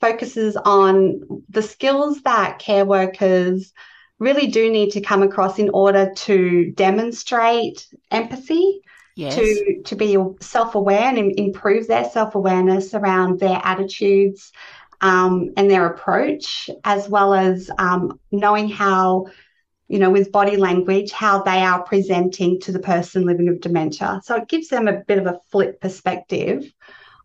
focuses 0.00 0.56
on 0.56 1.20
the 1.50 1.62
skills 1.62 2.22
that 2.22 2.58
care 2.58 2.84
workers 2.84 3.72
really 4.18 4.48
do 4.48 4.70
need 4.70 4.90
to 4.92 5.00
come 5.00 5.22
across 5.22 5.58
in 5.58 5.70
order 5.70 6.12
to 6.14 6.72
demonstrate 6.72 7.86
empathy 8.10 8.80
Yes. 9.16 9.34
to 9.34 9.82
to 9.84 9.96
be 9.96 10.16
self-aware 10.40 11.14
and 11.14 11.38
improve 11.38 11.86
their 11.86 12.04
self-awareness 12.08 12.94
around 12.94 13.38
their 13.38 13.60
attitudes 13.62 14.52
um, 15.00 15.50
and 15.56 15.70
their 15.70 15.86
approach 15.86 16.68
as 16.84 17.08
well 17.08 17.34
as 17.34 17.70
um, 17.78 18.18
knowing 18.32 18.68
how 18.68 19.26
you 19.88 19.98
know 19.98 20.10
with 20.10 20.32
body 20.32 20.56
language 20.56 21.12
how 21.12 21.42
they 21.42 21.60
are 21.62 21.82
presenting 21.82 22.60
to 22.60 22.72
the 22.72 22.78
person 22.78 23.24
living 23.24 23.48
with 23.48 23.60
dementia 23.60 24.20
so 24.24 24.36
it 24.36 24.48
gives 24.48 24.68
them 24.68 24.88
a 24.88 25.02
bit 25.06 25.18
of 25.18 25.26
a 25.26 25.38
flip 25.50 25.80
perspective 25.80 26.64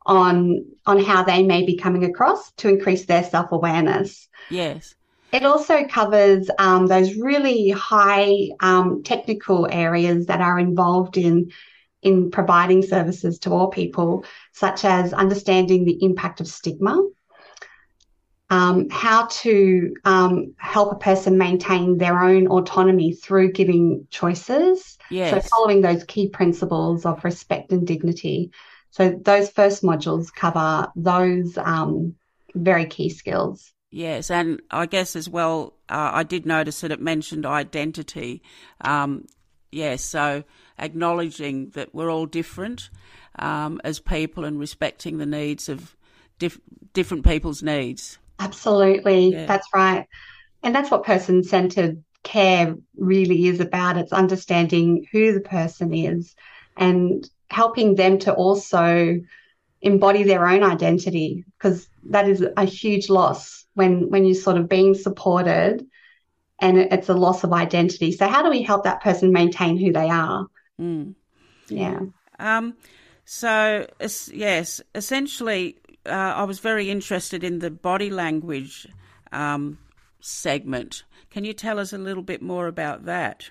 on 0.06 0.66
on 0.86 1.04
how 1.04 1.24
they 1.24 1.44
may 1.44 1.66
be 1.66 1.78
coming 1.78 2.06
across 2.06 2.52
to 2.54 2.70
increase 2.70 3.06
their 3.06 3.24
self-awareness 3.24 4.28
Yes. 4.50 4.96
it 5.32 5.44
also 5.44 5.86
covers 5.88 6.50
um, 6.60 6.88
those 6.88 7.16
really 7.16 7.70
high 7.70 8.50
um, 8.60 9.02
technical 9.04 9.68
areas 9.70 10.28
that 10.28 10.42
are 10.42 10.60
involved 10.60 11.18
in 11.18 11.52
in 12.06 12.30
providing 12.30 12.84
services 12.84 13.40
to 13.40 13.50
all 13.50 13.68
people, 13.68 14.24
such 14.54 14.86
as 14.86 15.12
understanding 15.12 15.86
the 15.86 16.04
impact 16.04 16.40
of 16.40 16.48
stigma, 16.48 17.02
um, 18.52 18.90
how 18.92 19.26
to 19.26 19.96
um, 20.06 20.54
help 20.58 20.92
a 20.92 21.00
person 21.00 21.40
maintain 21.40 21.98
their 21.98 22.22
own 22.22 22.48
autonomy 22.48 23.14
through 23.14 23.52
giving 23.52 24.08
choices. 24.12 25.00
Yes. 25.10 25.32
So 25.32 25.50
following 25.50 25.82
those 25.82 26.04
key 26.04 26.30
principles 26.30 27.08
of 27.08 27.24
respect 27.24 27.72
and 27.72 27.88
dignity. 27.88 28.52
So 28.96 29.10
those 29.10 29.50
first 29.50 29.84
modules 29.84 30.34
cover 30.34 30.88
those 30.96 31.58
um, 31.58 32.16
very 32.54 32.86
key 32.86 33.10
skills. 33.10 33.74
Yes, 33.92 34.32
and 34.32 34.62
I 34.72 34.86
guess 34.86 35.18
as 35.18 35.28
well, 35.28 35.74
uh, 35.90 36.12
I 36.14 36.24
did 36.24 36.46
notice 36.46 36.80
that 36.80 36.92
it 36.94 37.02
mentioned 37.02 37.46
identity. 37.46 38.42
Um, 38.80 39.26
yes, 39.70 40.02
so 40.02 40.46
acknowledging 40.80 41.72
that 41.72 41.94
we're 41.94 42.10
all 42.10 42.26
different 42.26 42.90
um, 43.38 43.82
as 43.84 44.00
people 44.00 44.46
and 44.46 44.58
respecting 44.58 45.18
the 45.18 45.26
needs 45.26 45.68
of 45.68 45.94
dif- 46.40 46.62
different 46.94 47.26
people's 47.26 47.62
needs. 47.62 48.18
Absolutely. 48.40 49.34
Yeah. 49.34 49.46
That's 49.46 49.68
right. 49.74 50.08
And 50.64 50.74
that's 50.74 50.90
what 50.90 51.04
person 51.04 51.44
centered 51.44 52.02
care 52.24 52.76
really 52.96 53.48
is 53.48 53.60
about. 53.60 53.98
It's 53.98 54.14
understanding 54.14 55.06
who 55.12 55.34
the 55.34 55.42
person 55.42 55.94
is 55.94 56.34
and 56.78 57.30
helping 57.50 57.96
them 57.96 58.20
to 58.20 58.34
also 58.34 59.20
embody 59.82 60.24
their 60.24 60.48
own 60.48 60.64
identity 60.64 61.46
because 61.58 61.88
that 62.10 62.28
is 62.28 62.46
a 62.58 62.66
huge 62.66 63.10
loss 63.10 63.66
when 63.76 64.10
when 64.10 64.26
you're 64.26 64.36
sort 64.36 64.58
of 64.58 64.68
being 64.68 64.96
supported 64.96 65.86
and 66.60 66.78
it's 66.78 67.10
a 67.10 67.14
loss 67.14 67.44
of 67.44 67.52
identity. 67.54 68.12
So 68.12 68.28
how 68.28 68.42
do 68.42 68.50
we 68.50 68.62
help 68.62 68.86
that 68.86 69.04
person 69.04 69.32
maintain 69.32 69.78
who 69.78 69.92
they 69.92 70.10
are? 70.10 70.48
Mm. 70.80 71.16
Yeah. 71.68 72.00
Um, 72.40 72.76
so 73.26 73.88
yes, 74.32 74.82
essentially, 74.94 75.78
uh, 76.06 76.10
I 76.10 76.44
was 76.44 76.60
very 76.60 76.90
interested 76.90 77.44
in 77.44 77.60
the 77.60 77.72
body 77.72 78.10
language 78.10 78.88
um, 79.32 79.80
segment. 80.20 81.04
Can 81.30 81.44
you 81.44 81.54
tell 81.54 81.80
us 81.80 81.92
a 81.92 81.98
little 81.98 82.24
bit 82.24 82.42
more 82.42 82.68
about 82.68 83.06
that? 83.06 83.50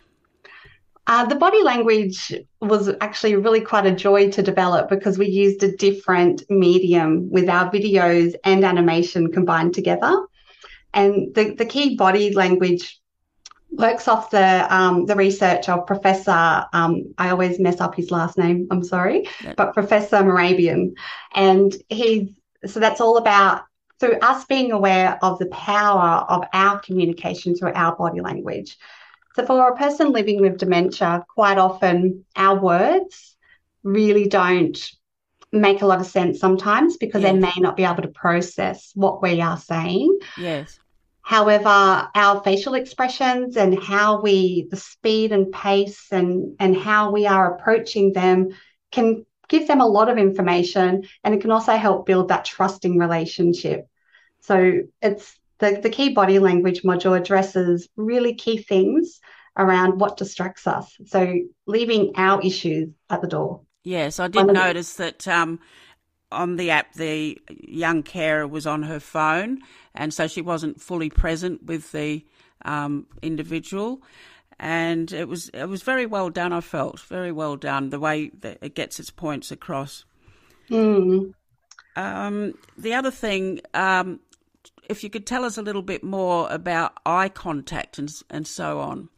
Uh, 1.07 1.27
the 1.27 1.35
body 1.35 1.63
language 1.63 2.33
was 2.61 2.91
actually 3.01 3.37
really 3.37 3.61
quite 3.61 3.85
a 3.85 3.95
joy 3.95 4.31
to 4.31 4.43
develop 4.43 4.89
because 4.89 5.19
we 5.19 5.27
used 5.27 5.63
a 5.63 5.77
different 5.77 6.43
medium 6.49 7.31
with 7.31 7.49
our 7.49 7.71
videos 7.71 8.35
and 8.45 8.65
animation 8.65 9.31
combined 9.31 9.75
together. 9.75 10.27
And 10.95 11.35
the, 11.35 11.55
the 11.55 11.67
key 11.67 11.97
body 11.97 12.33
language 12.33 13.01
works 13.71 14.09
off 14.09 14.31
the 14.31 14.67
um, 14.75 15.05
the 15.07 15.17
research 15.17 15.69
of 15.69 15.87
Professor. 15.87 16.65
Um, 16.73 17.13
I 17.19 17.31
always 17.31 17.59
mess 17.59 17.81
up 17.81 17.95
his 17.95 18.11
last 18.11 18.39
name. 18.39 18.69
I'm 18.71 18.85
sorry, 18.85 19.29
Yeah. 19.43 19.55
but 19.57 19.75
Professor 19.75 20.19
Mehrabian, 20.19 20.95
and 21.35 21.75
he's 21.89 22.31
so 22.65 22.81
that's 22.81 23.01
all 23.01 23.19
about 23.19 23.63
through 24.01 24.19
us 24.23 24.45
being 24.47 24.73
aware 24.73 25.19
of 25.23 25.39
the 25.39 25.47
power 25.47 26.25
of 26.29 26.45
our 26.53 26.79
communication 26.81 27.55
through 27.55 27.73
our 27.75 27.95
body 27.97 28.21
language. 28.21 28.77
So, 29.37 29.45
for 29.45 29.69
a 29.69 29.77
person 29.77 30.13
living 30.13 30.41
with 30.41 30.59
dementia, 30.59 31.25
quite 31.29 31.59
often 31.59 32.25
our 32.37 32.59
words 32.59 33.37
really 33.83 34.29
don't 34.29 34.79
make 35.53 35.83
a 35.83 35.87
lot 35.87 36.01
of 36.01 36.07
sense 36.07 36.41
sometimes 36.41 36.97
because 36.97 37.23
they 37.23 37.33
may 37.33 37.53
not 37.59 37.77
be 37.77 37.85
able 37.85 38.03
to 38.03 38.09
process 38.09 38.91
what 38.95 39.23
we 39.23 39.41
are 39.41 39.57
saying. 39.57 40.19
Yes. 40.37 40.79
However, 41.23 41.69
our 42.15 42.43
facial 42.43 42.75
expressions 42.75 43.57
and 43.57 43.83
how 43.83 44.21
we, 44.21 44.67
the 44.71 44.77
speed 44.77 45.33
and 45.33 45.51
pace 45.51 46.09
and, 46.11 46.57
and 46.61 46.77
how 46.77 47.13
we 47.13 47.27
are 47.27 47.55
approaching 47.55 48.13
them 48.13 48.51
can 48.93 49.25
give 49.49 49.67
them 49.67 49.81
a 49.81 49.87
lot 49.87 50.11
of 50.11 50.19
information 50.19 51.05
and 51.23 51.35
it 51.35 51.41
can 51.41 51.51
also 51.51 51.77
help 51.77 52.05
build 52.05 52.29
that 52.29 52.45
trusting 52.45 52.99
relationship. 52.99 53.89
So 54.41 54.83
it's 55.01 55.39
the, 55.65 55.81
the 55.81 55.91
key 55.91 56.11
body 56.11 56.39
language 56.39 56.83
module 56.83 57.19
addresses 57.19 57.89
really 57.97 58.35
key 58.35 58.59
things 58.59 59.21
around 59.57 60.01
what 60.01 60.17
distracts 60.17 60.67
us. 60.67 60.97
So 61.07 61.41
leaving 61.67 62.13
our 62.17 62.43
issues 62.43 62.91
at 63.11 63.21
the 63.21 63.29
door. 63.29 63.61
Yes, 63.85 64.19
I 64.19 64.29
did 64.29 64.47
notice 64.47 64.95
that 64.95 65.29
um, 65.29 65.61
on 66.33 66.57
the 66.57 66.71
app, 66.71 66.95
the 66.95 67.39
young 67.49 68.03
carer 68.03 68.47
was 68.47 68.67
on 68.67 68.83
her 68.85 68.99
phone, 68.99 69.61
and 69.95 70.13
so 70.13 70.27
she 70.27 70.41
wasn't 70.41 70.81
fully 70.81 71.11
present 71.11 71.65
with 71.65 71.93
the 71.93 72.25
um, 72.65 73.07
individual. 73.23 74.03
And 74.59 75.13
it 75.13 75.29
was 75.29 75.51
it 75.51 75.69
was 75.69 75.83
very 75.83 76.07
well 76.07 76.31
done. 76.31 76.53
I 76.53 76.61
felt 76.61 77.01
very 77.01 77.33
well 77.33 77.57
done 77.57 77.91
the 77.91 78.01
way 78.01 78.31
that 78.41 78.59
it 78.63 78.75
gets 78.75 78.99
its 78.99 79.11
points 79.11 79.51
across. 79.51 80.05
Hmm. 80.69 81.31
Um, 81.97 82.55
the 82.79 82.95
other 82.95 83.11
thing, 83.11 83.61
um, 83.75 84.21
if 84.89 85.03
you 85.03 85.11
could 85.11 85.27
tell 85.27 85.45
us 85.45 85.59
a 85.59 85.63
little 85.63 85.83
bit 85.83 86.03
more 86.05 86.49
about 86.51 86.93
eye 87.07 87.29
contact 87.29 87.99
and 87.99 88.11
and 88.31 88.47
so 88.47 88.81
on. 88.81 89.09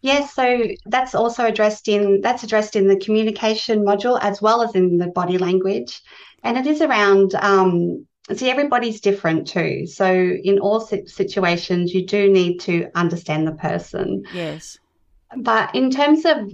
Yes, 0.00 0.34
so 0.34 0.62
that's 0.84 1.14
also 1.14 1.46
addressed 1.46 1.88
in 1.88 2.20
that's 2.20 2.42
addressed 2.42 2.76
in 2.76 2.88
the 2.88 2.98
communication 2.98 3.84
module 3.84 4.18
as 4.20 4.42
well 4.42 4.62
as 4.62 4.74
in 4.74 4.98
the 4.98 5.06
body 5.08 5.38
language, 5.38 6.02
and 6.42 6.58
it 6.58 6.66
is 6.66 6.82
around 6.82 7.34
um, 7.36 8.06
see, 8.32 8.50
everybody's 8.50 9.00
different 9.00 9.46
too. 9.46 9.86
So 9.86 10.06
in 10.12 10.58
all 10.58 10.80
situations, 10.80 11.92
you 11.92 12.06
do 12.06 12.30
need 12.30 12.58
to 12.60 12.88
understand 12.94 13.46
the 13.46 13.52
person. 13.52 14.24
Yes. 14.32 14.78
But 15.36 15.74
in 15.74 15.90
terms 15.90 16.24
of 16.24 16.52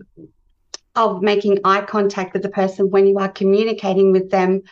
of 0.96 1.22
making 1.22 1.58
eye 1.64 1.82
contact 1.82 2.32
with 2.32 2.42
the 2.42 2.50
person 2.50 2.90
when 2.90 3.06
you 3.06 3.18
are 3.18 3.28
communicating 3.28 4.10
with 4.10 4.30
them, 4.30 4.62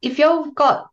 if 0.00 0.18
you've 0.18 0.54
got 0.54 0.88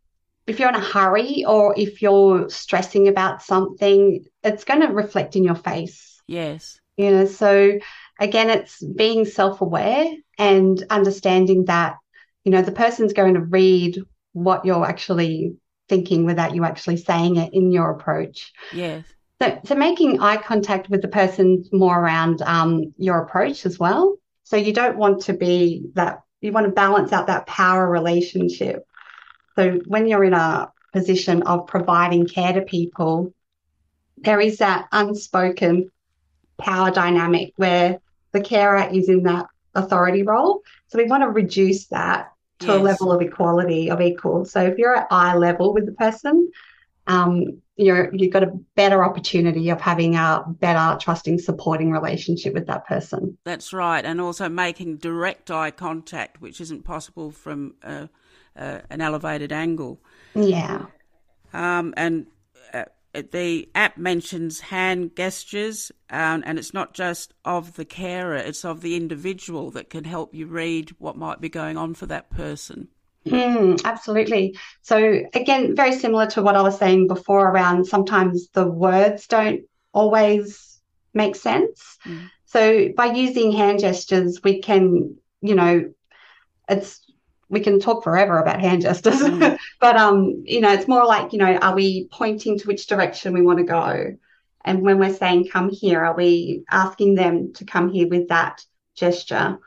if 0.48 0.60
you're 0.60 0.70
in 0.70 0.76
a 0.76 0.80
hurry 0.80 1.44
or 1.46 1.74
if 1.78 2.02
you're 2.02 2.50
stressing 2.50 3.08
about 3.08 3.42
something, 3.42 4.24
it's 4.44 4.64
going 4.64 4.82
to 4.82 4.88
reflect 4.88 5.36
in 5.36 5.44
your 5.44 5.56
face. 5.56 6.22
Yes. 6.28 6.80
You 6.98 7.12
know, 7.12 7.26
so 7.26 7.80
again, 8.20 8.50
it's 8.50 8.82
being 8.82 9.26
self 9.26 9.62
aware 9.62 10.06
and 10.38 10.84
understanding 10.90 11.66
that, 11.66 11.98
you 12.44 12.52
know, 12.52 12.62
the 12.62 12.72
person's 12.72 13.14
going 13.14 13.34
to 13.34 13.42
read 13.42 13.98
what 14.34 14.66
you're 14.66 14.86
actually 14.86 15.56
thinking 15.90 16.26
without 16.26 16.56
you 16.56 16.64
actually 16.64 16.98
saying 16.98 17.38
it 17.38 17.54
in 17.54 17.72
your 17.72 17.92
approach. 17.92 18.54
Yes. 18.74 19.06
So, 19.42 19.60
so 19.66 19.76
making 19.76 20.22
eye 20.22 20.38
contact 20.38 20.90
with 20.90 21.02
the 21.02 21.08
person 21.08 21.66
more 21.72 22.00
around 22.00 22.42
um, 22.42 22.94
your 22.98 23.22
approach 23.22 23.66
as 23.66 23.78
well. 23.78 24.18
So 24.44 24.58
you 24.58 24.74
don't 24.74 24.98
want 24.98 25.24
to 25.24 25.34
be 25.34 25.88
that, 25.96 26.22
you 26.40 26.52
want 26.52 26.68
to 26.68 26.72
balance 26.72 27.12
out 27.12 27.28
that 27.28 27.48
power 27.48 27.90
relationship. 27.90 28.86
So 29.56 29.80
when 29.86 30.08
you're 30.08 30.24
in 30.24 30.34
a 30.34 30.72
position 30.94 31.44
of 31.44 31.68
providing 31.68 32.28
care 32.28 32.54
to 32.54 32.62
people, 32.62 33.34
there 34.18 34.40
is 34.40 34.58
that 34.58 34.88
unspoken 34.92 35.92
power 36.58 36.92
dynamic 36.92 37.54
where 37.58 38.00
the 38.32 38.42
carer 38.42 38.90
is 38.92 39.10
in 39.10 39.24
that 39.24 39.48
authority 39.74 40.24
role. 40.24 40.62
So 40.88 40.98
we 40.98 41.06
want 41.06 41.24
to 41.24 41.30
reduce 41.30 41.88
that 41.88 42.32
to 42.60 42.68
yes. 42.68 42.76
a 42.76 42.80
level 42.80 43.12
of 43.12 43.22
equality 43.22 43.90
of 43.92 44.02
equal. 44.02 44.46
So 44.46 44.62
if 44.62 44.78
you're 44.78 44.96
at 44.96 45.08
eye 45.12 45.36
level 45.36 45.74
with 45.74 45.86
the 45.86 45.92
person, 45.92 46.50
um, 47.08 47.62
you're 47.78 48.14
you've 48.14 48.32
got 48.32 48.44
a 48.44 48.52
better 48.76 49.04
opportunity 49.04 49.70
of 49.70 49.82
having 49.82 50.16
a 50.16 50.44
better 50.48 50.98
trusting 51.00 51.38
supporting 51.40 51.92
relationship 51.92 52.54
with 52.54 52.68
that 52.68 52.86
person 52.88 53.38
that's 53.44 53.74
right 53.74 54.06
and 54.06 54.22
also 54.22 54.48
making 54.48 54.96
direct 54.96 55.52
eye 55.52 55.72
contact 55.72 56.40
which 56.40 56.62
isn't 56.62 56.84
possible 56.84 57.32
from 57.32 57.76
uh, 57.84 58.08
uh, 58.58 58.80
an 58.90 59.02
elevated 59.02 59.52
angle 59.52 60.00
yeah 60.34 60.86
um, 61.54 61.94
and 61.96 62.28
uh, 62.74 62.84
the 63.32 63.70
app 63.76 63.98
mentions 63.98 64.60
hand 64.60 65.16
gestures 65.16 65.92
um, 66.10 66.44
and 66.46 66.60
it's 66.60 66.74
not 66.74 66.94
just 66.94 67.34
of 67.44 67.76
the 67.76 67.86
carer 67.86 68.36
it's 68.36 68.66
of 68.66 68.82
the 68.82 68.96
individual 68.96 69.72
that 69.72 69.90
can 69.90 70.04
help 70.04 70.34
you 70.34 70.46
read 70.46 70.90
what 71.00 71.16
might 71.16 71.40
be 71.40 71.50
going 71.50 71.78
on 71.78 71.94
for 71.94 72.06
that 72.06 72.30
person 72.30 72.88
Mm, 73.28 73.84
absolutely. 73.84 74.58
So, 74.82 75.22
again, 75.34 75.76
very 75.76 75.94
similar 75.94 76.28
to 76.28 76.44
what 76.44 76.56
I 76.56 76.62
was 76.62 76.78
saying 76.78 77.08
before 77.08 77.50
around 77.50 77.86
sometimes 77.86 78.50
the 78.50 78.68
words 78.68 79.28
don't 79.28 79.64
always 79.94 80.80
make 81.14 81.36
sense. 81.36 81.98
Mm. 82.06 82.30
So, 82.46 82.90
by 82.96 83.08
using 83.08 83.52
hand 83.52 83.80
gestures, 83.80 84.42
we 84.44 84.62
can, 84.62 85.18
you 85.42 85.56
know, 85.56 85.92
it's 86.70 87.02
we 87.50 87.60
can 87.60 87.80
talk 87.80 88.04
forever 88.04 88.38
about 88.40 88.60
hand 88.60 88.82
gestures, 88.82 89.22
mm. 89.22 89.58
but 89.80 89.96
um, 89.96 90.44
you 90.46 90.62
know, 90.62 90.72
it's 90.72 90.88
more 90.88 91.06
like, 91.06 91.34
you 91.34 91.40
know, 91.40 91.56
are 91.58 91.76
we 91.76 92.08
pointing 92.12 92.58
to 92.60 92.68
which 92.68 92.88
direction 92.88 93.34
we 93.34 93.42
want 93.42 93.60
to 93.60 93.66
go? 93.66 94.16
And 94.64 94.82
when 94.82 94.98
we're 94.98 95.14
saying 95.14 95.50
come 95.50 95.70
here, 95.70 96.04
are 96.04 96.16
we 96.16 96.64
asking 96.72 97.16
them 97.16 97.54
to 97.54 97.66
come 97.66 97.90
here 97.90 98.08
with 98.08 98.30
that 98.30 98.66
gesture? 98.96 99.60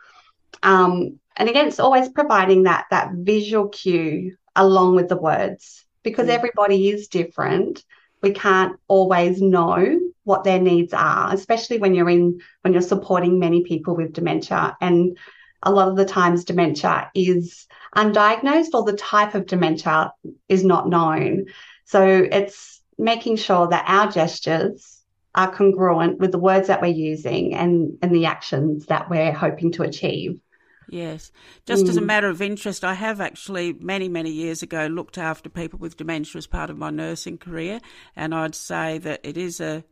Um, 0.62 1.20
and 1.37 1.49
again, 1.49 1.68
it's 1.68 1.78
always 1.78 2.08
providing 2.08 2.64
that 2.64 2.87
that 2.90 3.12
visual 3.14 3.68
cue 3.68 4.37
along 4.56 4.97
with 4.97 5.08
the 5.08 5.16
words 5.16 5.85
because 6.02 6.26
mm. 6.26 6.30
everybody 6.30 6.88
is 6.88 7.06
different. 7.06 7.85
We 8.23 8.32
can't 8.32 8.76
always 8.88 9.40
know 9.40 10.00
what 10.25 10.42
their 10.42 10.61
needs 10.61 10.92
are, 10.92 11.32
especially 11.32 11.78
when 11.78 11.94
you're 11.94 12.11
in 12.11 12.40
when 12.62 12.73
you're 12.73 12.82
supporting 12.82 13.38
many 13.38 13.62
people 13.62 13.94
with 13.94 14.12
dementia. 14.12 14.76
And 14.80 15.16
a 15.62 15.71
lot 15.71 15.88
of 15.88 15.97
the 15.97 16.05
times 16.05 16.45
dementia 16.45 17.11
is 17.15 17.67
undiagnosed 17.97 18.75
or 18.75 18.85
the 18.85 18.97
type 18.97 19.35
of 19.35 19.47
dementia 19.47 20.12
is 20.49 20.65
not 20.65 20.88
known. 20.88 21.47
So 21.85 22.05
it's 22.05 22.81
making 22.99 23.37
sure 23.37 23.68
that 23.68 23.85
our 23.87 24.11
gestures 24.11 25.03
are 25.35 25.51
congruent 25.53 26.18
with 26.18 26.33
the 26.33 26.38
words 26.38 26.68
that 26.68 26.83
we're 26.83 26.88
using 26.88 27.55
and, 27.55 27.99
and 28.03 28.14
the 28.14 28.27
actions 28.27 28.87
that 28.87 29.09
we're 29.09 29.33
hoping 29.33 29.73
to 29.73 29.83
achieve. 29.83 30.40
Yes. 30.88 31.31
Just 31.66 31.85
mm. 31.85 31.88
as 31.90 31.97
a 31.97 32.01
mm. 32.01 32.07
matter 32.07 32.29
of 32.29 32.40
interest, 32.40 32.85
I 32.85 32.94
have 32.94 33.21
actually 33.21 33.75
many, 33.75 34.09
many 34.09 34.31
years 34.31 34.62
ago 34.62 34.87
looked 34.87 35.18
after 35.18 35.51
people 35.51 35.79
with 35.79 35.97
dementia 35.97 36.38
as 36.38 36.47
part 36.47 36.71
of 36.71 36.79
my 36.79 36.90
nursing 36.90 37.38
career, 37.38 37.81
and 38.16 38.35
I'd 38.35 38.55
say 38.55 38.99
that 38.99 39.21
it 39.23 39.37
is 39.37 39.61
a 39.61 39.85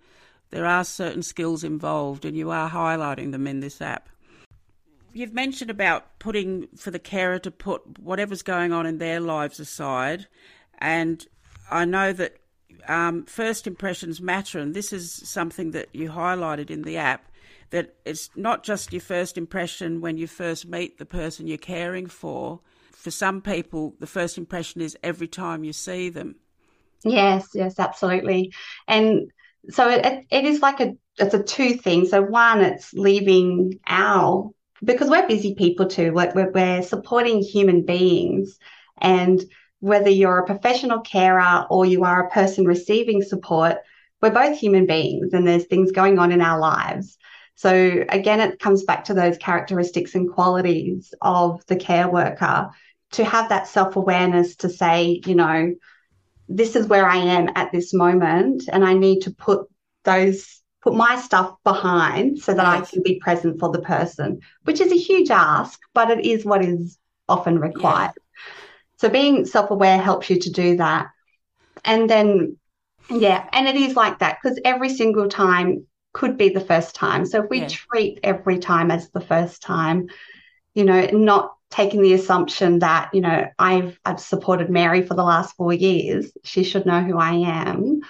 there 0.50 0.64
are 0.64 0.84
certain 0.84 1.22
skills 1.22 1.64
involved, 1.64 2.24
and 2.24 2.36
you 2.36 2.50
are 2.50 2.70
highlighting 2.70 3.32
them 3.32 3.46
in 3.46 3.60
this 3.60 3.82
app. 3.82 4.08
You've 5.16 5.32
mentioned 5.32 5.70
about 5.70 6.18
putting 6.18 6.68
for 6.76 6.90
the 6.90 6.98
carer 6.98 7.38
to 7.38 7.50
put 7.50 7.98
whatever's 7.98 8.42
going 8.42 8.72
on 8.72 8.84
in 8.84 8.98
their 8.98 9.18
lives 9.18 9.58
aside, 9.58 10.26
and 10.76 11.26
I 11.70 11.86
know 11.86 12.12
that 12.12 12.36
um, 12.86 13.24
first 13.24 13.66
impressions 13.66 14.20
matter, 14.20 14.58
and 14.58 14.74
this 14.74 14.92
is 14.92 15.10
something 15.10 15.70
that 15.70 15.88
you 15.94 16.10
highlighted 16.10 16.70
in 16.70 16.82
the 16.82 16.98
app 16.98 17.30
that 17.70 17.94
it's 18.04 18.28
not 18.36 18.62
just 18.62 18.92
your 18.92 19.00
first 19.00 19.38
impression 19.38 20.02
when 20.02 20.18
you 20.18 20.26
first 20.26 20.68
meet 20.68 20.98
the 20.98 21.06
person 21.06 21.46
you're 21.46 21.56
caring 21.56 22.08
for. 22.08 22.60
For 22.92 23.10
some 23.10 23.40
people, 23.40 23.94
the 23.98 24.06
first 24.06 24.36
impression 24.36 24.82
is 24.82 24.98
every 25.02 25.28
time 25.28 25.64
you 25.64 25.72
see 25.72 26.10
them. 26.10 26.36
Yes, 27.04 27.48
yes, 27.54 27.78
absolutely. 27.78 28.52
And 28.86 29.30
so 29.70 29.88
it, 29.88 30.26
it 30.30 30.44
is 30.44 30.60
like 30.60 30.80
a 30.80 30.92
it's 31.18 31.32
a 31.32 31.42
two 31.42 31.74
thing. 31.74 32.04
So 32.04 32.20
one, 32.20 32.60
it's 32.60 32.92
leaving 32.92 33.80
our 33.86 34.50
because 34.84 35.08
we're 35.10 35.26
busy 35.26 35.54
people 35.54 35.86
too. 35.86 36.12
We're, 36.12 36.50
we're 36.52 36.82
supporting 36.82 37.42
human 37.42 37.84
beings, 37.84 38.58
and 38.98 39.42
whether 39.80 40.10
you're 40.10 40.38
a 40.38 40.46
professional 40.46 41.00
carer 41.00 41.66
or 41.70 41.86
you 41.86 42.04
are 42.04 42.26
a 42.26 42.30
person 42.30 42.64
receiving 42.64 43.22
support, 43.22 43.76
we're 44.22 44.30
both 44.30 44.58
human 44.58 44.86
beings, 44.86 45.32
and 45.32 45.46
there's 45.46 45.66
things 45.66 45.92
going 45.92 46.18
on 46.18 46.32
in 46.32 46.40
our 46.40 46.58
lives. 46.58 47.18
So 47.54 48.04
again, 48.08 48.40
it 48.40 48.58
comes 48.58 48.84
back 48.84 49.04
to 49.04 49.14
those 49.14 49.38
characteristics 49.38 50.14
and 50.14 50.30
qualities 50.30 51.14
of 51.22 51.64
the 51.66 51.76
care 51.76 52.08
worker 52.08 52.70
to 53.12 53.24
have 53.24 53.48
that 53.48 53.68
self 53.68 53.96
awareness 53.96 54.56
to 54.56 54.68
say, 54.68 55.20
you 55.24 55.34
know, 55.34 55.74
this 56.48 56.76
is 56.76 56.86
where 56.86 57.06
I 57.06 57.16
am 57.16 57.50
at 57.54 57.72
this 57.72 57.92
moment, 57.92 58.64
and 58.70 58.84
I 58.84 58.94
need 58.94 59.20
to 59.22 59.30
put 59.30 59.68
those 60.04 60.62
put 60.86 60.94
my 60.94 61.20
stuff 61.20 61.52
behind 61.64 62.38
so 62.38 62.54
that 62.54 62.64
I 62.64 62.80
can 62.80 63.02
be 63.02 63.18
present 63.18 63.58
for 63.58 63.72
the 63.72 63.80
person, 63.80 64.38
which 64.62 64.80
is 64.80 64.92
a 64.92 64.96
huge 64.96 65.30
ask, 65.30 65.80
but 65.94 66.12
it 66.12 66.24
is 66.24 66.44
what 66.44 66.64
is 66.64 66.96
often 67.28 67.58
required. 67.58 68.12
Yeah. 68.16 68.52
So 68.98 69.08
being 69.08 69.46
self 69.46 69.72
aware 69.72 69.98
helps 69.98 70.30
you 70.30 70.38
to 70.38 70.50
do 70.50 70.76
that. 70.76 71.08
And 71.84 72.08
then, 72.08 72.56
yeah, 73.10 73.48
and 73.52 73.66
it 73.66 73.74
is 73.74 73.96
like 73.96 74.20
that 74.20 74.38
because 74.40 74.60
every 74.64 74.88
single 74.88 75.28
time 75.28 75.84
could 76.12 76.38
be 76.38 76.50
the 76.50 76.60
first 76.60 76.94
time. 76.94 77.26
So 77.26 77.42
if 77.42 77.50
we 77.50 77.62
yeah. 77.62 77.68
treat 77.68 78.20
every 78.22 78.60
time 78.60 78.92
as 78.92 79.10
the 79.10 79.20
first 79.20 79.62
time, 79.62 80.06
you 80.74 80.84
know, 80.84 81.04
not 81.06 81.56
taking 81.68 82.00
the 82.00 82.12
assumption 82.12 82.78
that, 82.78 83.10
you 83.12 83.22
know, 83.22 83.48
I've 83.58 83.98
I've 84.04 84.20
supported 84.20 84.70
Mary 84.70 85.02
for 85.02 85.14
the 85.14 85.24
last 85.24 85.56
four 85.56 85.72
years, 85.72 86.30
she 86.44 86.62
should 86.62 86.86
know 86.86 87.02
who 87.02 87.18
I 87.18 87.32
am. 87.32 88.02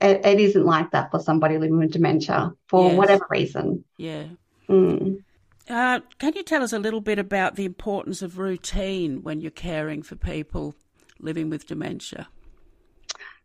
It, 0.00 0.24
it 0.24 0.40
isn't 0.40 0.64
like 0.64 0.90
that 0.90 1.10
for 1.10 1.20
somebody 1.20 1.56
living 1.58 1.78
with 1.78 1.92
dementia 1.92 2.52
for 2.68 2.88
yes. 2.88 2.96
whatever 2.96 3.26
reason. 3.30 3.84
Yeah. 3.96 4.24
Mm. 4.68 5.22
Uh, 5.68 6.00
can 6.18 6.34
you 6.34 6.42
tell 6.42 6.62
us 6.62 6.72
a 6.72 6.78
little 6.78 7.00
bit 7.00 7.18
about 7.18 7.56
the 7.56 7.64
importance 7.64 8.20
of 8.20 8.38
routine 8.38 9.22
when 9.22 9.40
you're 9.40 9.50
caring 9.50 10.02
for 10.02 10.16
people 10.16 10.74
living 11.20 11.48
with 11.48 11.66
dementia? 11.66 12.28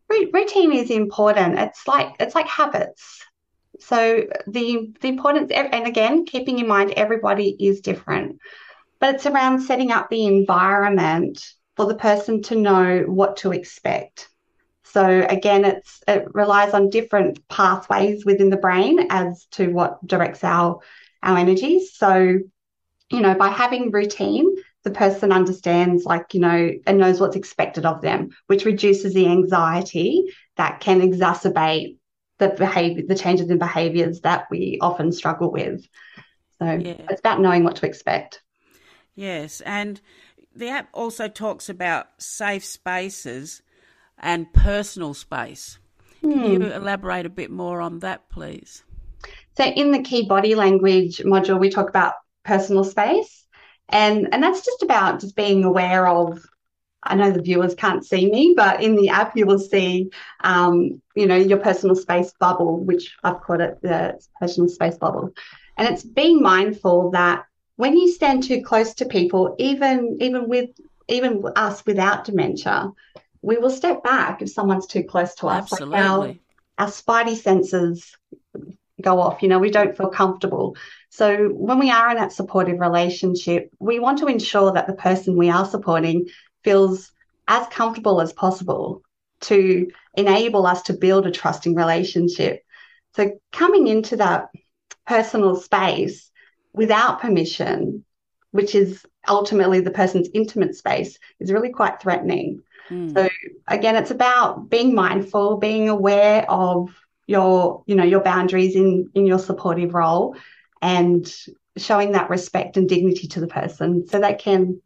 Routine 0.10 0.74
is 0.74 0.90
important. 0.90 1.60
It's 1.60 1.88
like 1.88 2.16
it's 2.20 2.36
like 2.36 2.48
habits. 2.48 3.24
So 3.80 4.26
the 4.48 4.92
the 5.02 5.08
importance, 5.08 5.52
and 5.52 5.88
again, 5.88 6.26
keeping 6.26 6.60
in 6.60 6.68
mind 6.68 6.94
everybody 6.98 7.56
is 7.60 7.82
different, 7.82 8.40
but 9.00 9.16
it's 9.16 9.26
around 9.28 9.62
setting 9.62 9.92
up 9.92 10.10
the 10.10 10.26
environment 10.26 11.46
for 11.76 11.86
the 11.86 11.96
person 11.96 12.42
to 12.44 12.56
know 12.56 13.04
what 13.06 13.38
to 13.38 13.52
expect. 13.52 14.29
So 14.91 15.25
again, 15.30 15.65
it's 15.65 16.02
it 16.08 16.25
relies 16.34 16.73
on 16.73 16.89
different 16.89 17.47
pathways 17.47 18.25
within 18.25 18.49
the 18.49 18.58
brain 18.58 19.08
as 19.10 19.45
to 19.52 19.67
what 19.67 20.06
directs 20.06 20.43
our 20.43 20.80
our 21.21 21.38
energies. 21.38 21.93
So, 21.93 22.39
you 23.12 23.21
know, 23.21 23.36
by 23.36 23.49
having 23.49 23.91
routine, 23.91 24.56
the 24.84 24.91
person 24.91 25.32
understands 25.32 26.06
like 26.06 26.34
you 26.34 26.39
know 26.39 26.71
and 26.88 26.97
knows 26.97 27.19
what's 27.19 27.36
expected 27.36 27.86
of 27.86 28.02
them 28.02 28.30
which 28.47 28.65
reduces 28.65 29.13
the 29.13 29.28
anxiety 29.28 30.23
that 30.56 30.80
can 30.80 31.02
exacerbate 31.02 31.97
the 32.38 32.49
behavior, 32.49 33.04
the 33.06 33.15
changes 33.15 33.49
in 33.49 33.58
behaviors 33.58 34.21
that 34.21 34.47
we 34.49 34.78
often 34.82 35.12
struggle 35.12 35.52
with. 35.52 35.86
So 36.60 36.65
yeah. 36.65 36.93
it's 37.10 37.19
about 37.19 37.41
knowing 37.41 37.63
what 37.63 37.75
to 37.78 37.86
expect. 37.86 38.41
Yes, 39.13 39.62
and 39.62 39.99
the 40.56 40.69
app 40.69 40.89
also 40.93 41.28
talks 41.28 41.69
about 41.69 42.08
safe 42.17 42.63
spaces 42.63 43.62
and 44.20 44.52
personal 44.54 45.14
space. 45.14 45.80
Can 46.30 46.44
you 46.44 46.60
Hmm. 46.60 46.64
elaborate 46.72 47.26
a 47.26 47.30
bit 47.30 47.52
more 47.52 47.82
on 47.82 48.00
that, 48.00 48.30
please? 48.30 48.84
So 49.58 49.64
in 49.66 49.92
the 49.92 50.02
key 50.02 50.28
body 50.28 50.56
language 50.56 51.18
module, 51.20 51.60
we 51.60 51.70
talk 51.70 51.90
about 51.90 52.14
personal 52.46 52.84
space, 52.84 53.46
and 53.90 54.28
and 54.32 54.42
that's 54.44 54.66
just 54.66 54.84
about 54.84 55.20
just 55.20 55.36
being 55.36 55.64
aware 55.64 56.08
of. 56.08 56.44
I 57.04 57.16
know 57.16 57.32
the 57.32 57.42
viewers 57.42 57.76
can't 57.76 58.06
see 58.06 58.30
me, 58.30 58.54
but 58.58 58.84
in 58.84 58.96
the 58.96 59.10
app 59.10 59.38
you 59.38 59.46
will 59.46 59.60
see, 59.60 60.10
um, 60.44 61.02
you 61.16 61.28
know, 61.28 61.38
your 61.38 61.60
personal 61.60 61.96
space 61.96 62.34
bubble, 62.40 62.84
which 62.84 63.16
I've 63.24 63.42
called 63.42 63.62
it 63.62 63.82
the 63.82 64.20
personal 64.40 64.70
space 64.70 64.98
bubble, 64.98 65.32
and 65.78 65.88
it's 65.88 66.04
being 66.04 66.42
mindful 66.42 67.12
that 67.12 67.46
when 67.78 67.98
you 67.98 68.12
stand 68.12 68.44
too 68.44 68.62
close 68.62 68.94
to 68.96 69.06
people, 69.06 69.56
even 69.60 70.18
even 70.20 70.50
with 70.50 70.70
even 71.08 71.44
us 71.56 71.86
without 71.86 72.26
dementia, 72.26 72.92
we 73.41 73.58
will 73.58 73.69
step 73.69 74.04
back 74.04 74.41
if 74.41 74.49
someone's 74.49 74.88
too 74.88 75.04
close 75.04 75.36
to 75.36 75.47
us. 75.47 75.71
Like 75.71 75.82
our, 75.82 76.28
Absolutely. 76.28 76.41
our 76.78 76.88
spidey 76.88 77.36
senses 77.36 78.15
go 79.02 79.19
off, 79.19 79.41
you 79.41 79.47
know, 79.47 79.60
we 79.60 79.71
don't 79.71 79.95
feel 79.95 80.10
comfortable. 80.10 80.75
So 81.10 81.47
when 81.49 81.80
we 81.80 81.89
are 81.89 82.12
in 82.12 82.17
that 82.17 82.34
supportive 82.34 82.80
relationship, 82.80 83.71
we 83.80 83.99
want 83.99 84.19
to 84.19 84.28
ensure 84.28 84.73
that 84.73 84.88
the 84.88 84.93
person 84.93 85.38
we 85.38 85.49
are 85.49 85.65
supporting 85.65 86.28
feels 86.63 87.12
as 87.47 87.67
comfortable 87.67 88.21
as 88.21 88.34
possible 88.34 89.02
to 89.41 89.89
enable 90.15 90.65
us 90.65 90.84
to 90.84 90.93
build 90.93 91.25
a 91.25 91.32
trusting 91.32 91.75
relationship. 91.75 92.62
So 93.15 93.39
coming 93.52 93.88
into 93.88 94.17
that 94.17 94.49
personal 95.08 95.56
space 95.56 96.30
without 96.73 97.21
permission, 97.21 98.04
which 98.52 98.76
is 98.76 99.06
ultimately 99.28 99.82
the 99.82 99.92
person's 99.92 100.30
intimate 100.34 100.76
space, 100.76 101.18
is 101.40 101.52
really 101.52 101.70
quite 101.70 102.02
threatening. 102.02 102.64
Mm. 102.90 103.14
So 103.14 103.30
again, 103.68 103.96
it's 103.96 104.12
about 104.12 104.70
being 104.70 104.96
mindful, 104.96 105.58
being 105.58 105.90
aware 105.90 106.50
of 106.50 106.90
your, 107.28 107.84
you 107.86 107.96
know, 107.96 108.04
your 108.04 108.22
boundaries 108.22 108.76
in 108.76 109.12
in 109.14 109.26
your 109.26 109.40
supportive 109.40 109.94
role 109.94 110.36
and 110.82 111.32
showing 111.78 112.14
that 112.14 112.30
respect 112.30 112.78
and 112.78 112.90
dignity 112.90 113.28
to 113.28 113.40
the 113.40 113.48
person 113.48 114.08
so 114.08 114.20
they 114.20 114.34
can 114.34 114.82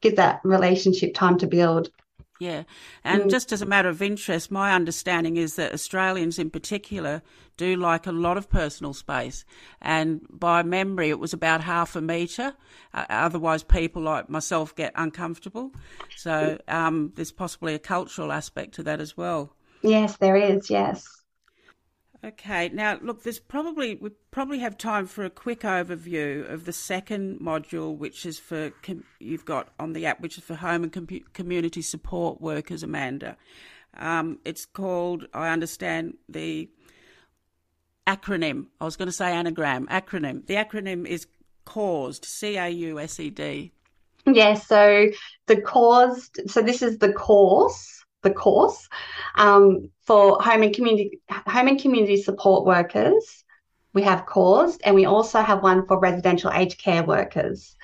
give 0.00 0.16
that 0.16 0.40
relationship 0.44 1.14
time 1.14 1.38
to 1.38 1.46
build. 1.46 1.90
Yeah. 2.40 2.62
And 3.02 3.24
Mm. 3.24 3.30
just 3.30 3.52
as 3.52 3.62
a 3.62 3.66
matter 3.66 3.88
of 3.88 4.00
interest, 4.00 4.50
my 4.50 4.72
understanding 4.72 5.36
is 5.36 5.56
that 5.56 5.72
Australians 5.72 6.38
in 6.38 6.50
particular 6.50 7.22
do 7.56 7.74
like 7.74 8.06
a 8.06 8.12
lot 8.12 8.36
of 8.36 8.48
personal 8.48 8.94
space. 8.94 9.44
And 9.80 10.24
by 10.30 10.62
memory, 10.62 11.10
it 11.10 11.18
was 11.18 11.32
about 11.32 11.62
half 11.62 11.96
a 11.96 12.00
metre. 12.00 12.54
Uh, 12.94 13.04
otherwise, 13.10 13.64
people 13.64 14.02
like 14.02 14.30
myself 14.30 14.74
get 14.76 14.92
uncomfortable. 14.94 15.72
So 16.16 16.58
um, 16.68 17.12
there's 17.16 17.32
possibly 17.32 17.74
a 17.74 17.78
cultural 17.80 18.30
aspect 18.30 18.74
to 18.74 18.82
that 18.84 19.00
as 19.00 19.16
well. 19.16 19.56
Yes, 19.82 20.16
there 20.16 20.36
is, 20.36 20.70
yes. 20.70 21.17
Okay, 22.24 22.68
now 22.70 22.98
look, 23.00 23.22
there's 23.22 23.38
probably 23.38 23.94
we 23.94 24.10
probably 24.32 24.58
have 24.58 24.76
time 24.76 25.06
for 25.06 25.24
a 25.24 25.30
quick 25.30 25.60
overview 25.60 26.50
of 26.50 26.64
the 26.64 26.72
second 26.72 27.38
module, 27.38 27.96
which 27.96 28.26
is 28.26 28.40
for 28.40 28.70
com- 28.82 29.04
you've 29.20 29.44
got 29.44 29.68
on 29.78 29.92
the 29.92 30.04
app, 30.06 30.20
which 30.20 30.36
is 30.36 30.42
for 30.42 30.56
home 30.56 30.82
and 30.82 30.92
com- 30.92 31.06
community 31.32 31.80
support 31.80 32.40
workers. 32.40 32.82
Amanda, 32.82 33.36
um, 33.96 34.40
it's 34.44 34.66
called. 34.66 35.26
I 35.32 35.50
understand 35.50 36.14
the 36.28 36.68
acronym. 38.04 38.66
I 38.80 38.84
was 38.84 38.96
going 38.96 39.06
to 39.06 39.12
say 39.12 39.32
anagram. 39.32 39.86
Acronym. 39.86 40.44
The 40.44 40.54
acronym 40.54 41.06
is 41.06 41.28
caused. 41.64 42.24
C 42.24 42.56
A 42.56 42.68
U 42.68 42.98
S 42.98 43.20
E 43.20 43.30
D. 43.30 43.70
Yes, 44.26 44.66
so 44.66 45.06
the 45.46 45.60
caused. 45.60 46.40
so 46.50 46.62
this 46.62 46.82
is 46.82 46.98
the 46.98 47.12
course, 47.12 48.04
the 48.22 48.30
course 48.30 48.88
um, 49.36 49.90
for 50.02 50.40
home 50.42 50.62
and 50.62 50.74
community 50.74 51.20
home 51.30 51.68
and 51.68 51.80
community 51.80 52.20
support 52.20 52.64
workers. 52.64 53.44
We 53.94 54.02
have 54.02 54.26
caused, 54.26 54.82
and 54.84 54.94
we 54.94 55.06
also 55.06 55.40
have 55.40 55.62
one 55.62 55.86
for 55.86 55.98
residential 55.98 56.50
aged 56.52 56.78
care 56.78 57.02
workers. 57.02 57.74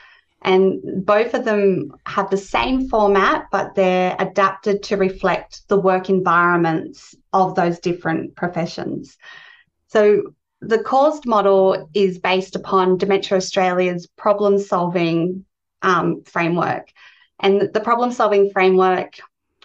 And 0.42 1.06
both 1.06 1.32
of 1.32 1.46
them 1.46 1.92
have 2.04 2.28
the 2.28 2.36
same 2.36 2.88
format, 2.90 3.46
but 3.50 3.74
they're 3.74 4.14
adapted 4.18 4.82
to 4.84 4.98
reflect 4.98 5.66
the 5.68 5.80
work 5.80 6.10
environments 6.10 7.14
of 7.32 7.54
those 7.54 7.78
different 7.78 8.36
professions. 8.36 9.16
So 9.88 10.34
the 10.60 10.82
caused 10.82 11.26
model 11.26 11.88
is 11.94 12.18
based 12.18 12.56
upon 12.56 12.98
Dementia 12.98 13.38
Australia's 13.38 14.06
problem 14.06 14.58
solving 14.58 15.46
um, 15.80 16.22
framework. 16.24 16.92
And 17.40 17.70
the 17.72 17.80
problem 17.80 18.12
solving 18.12 18.50
framework 18.50 19.18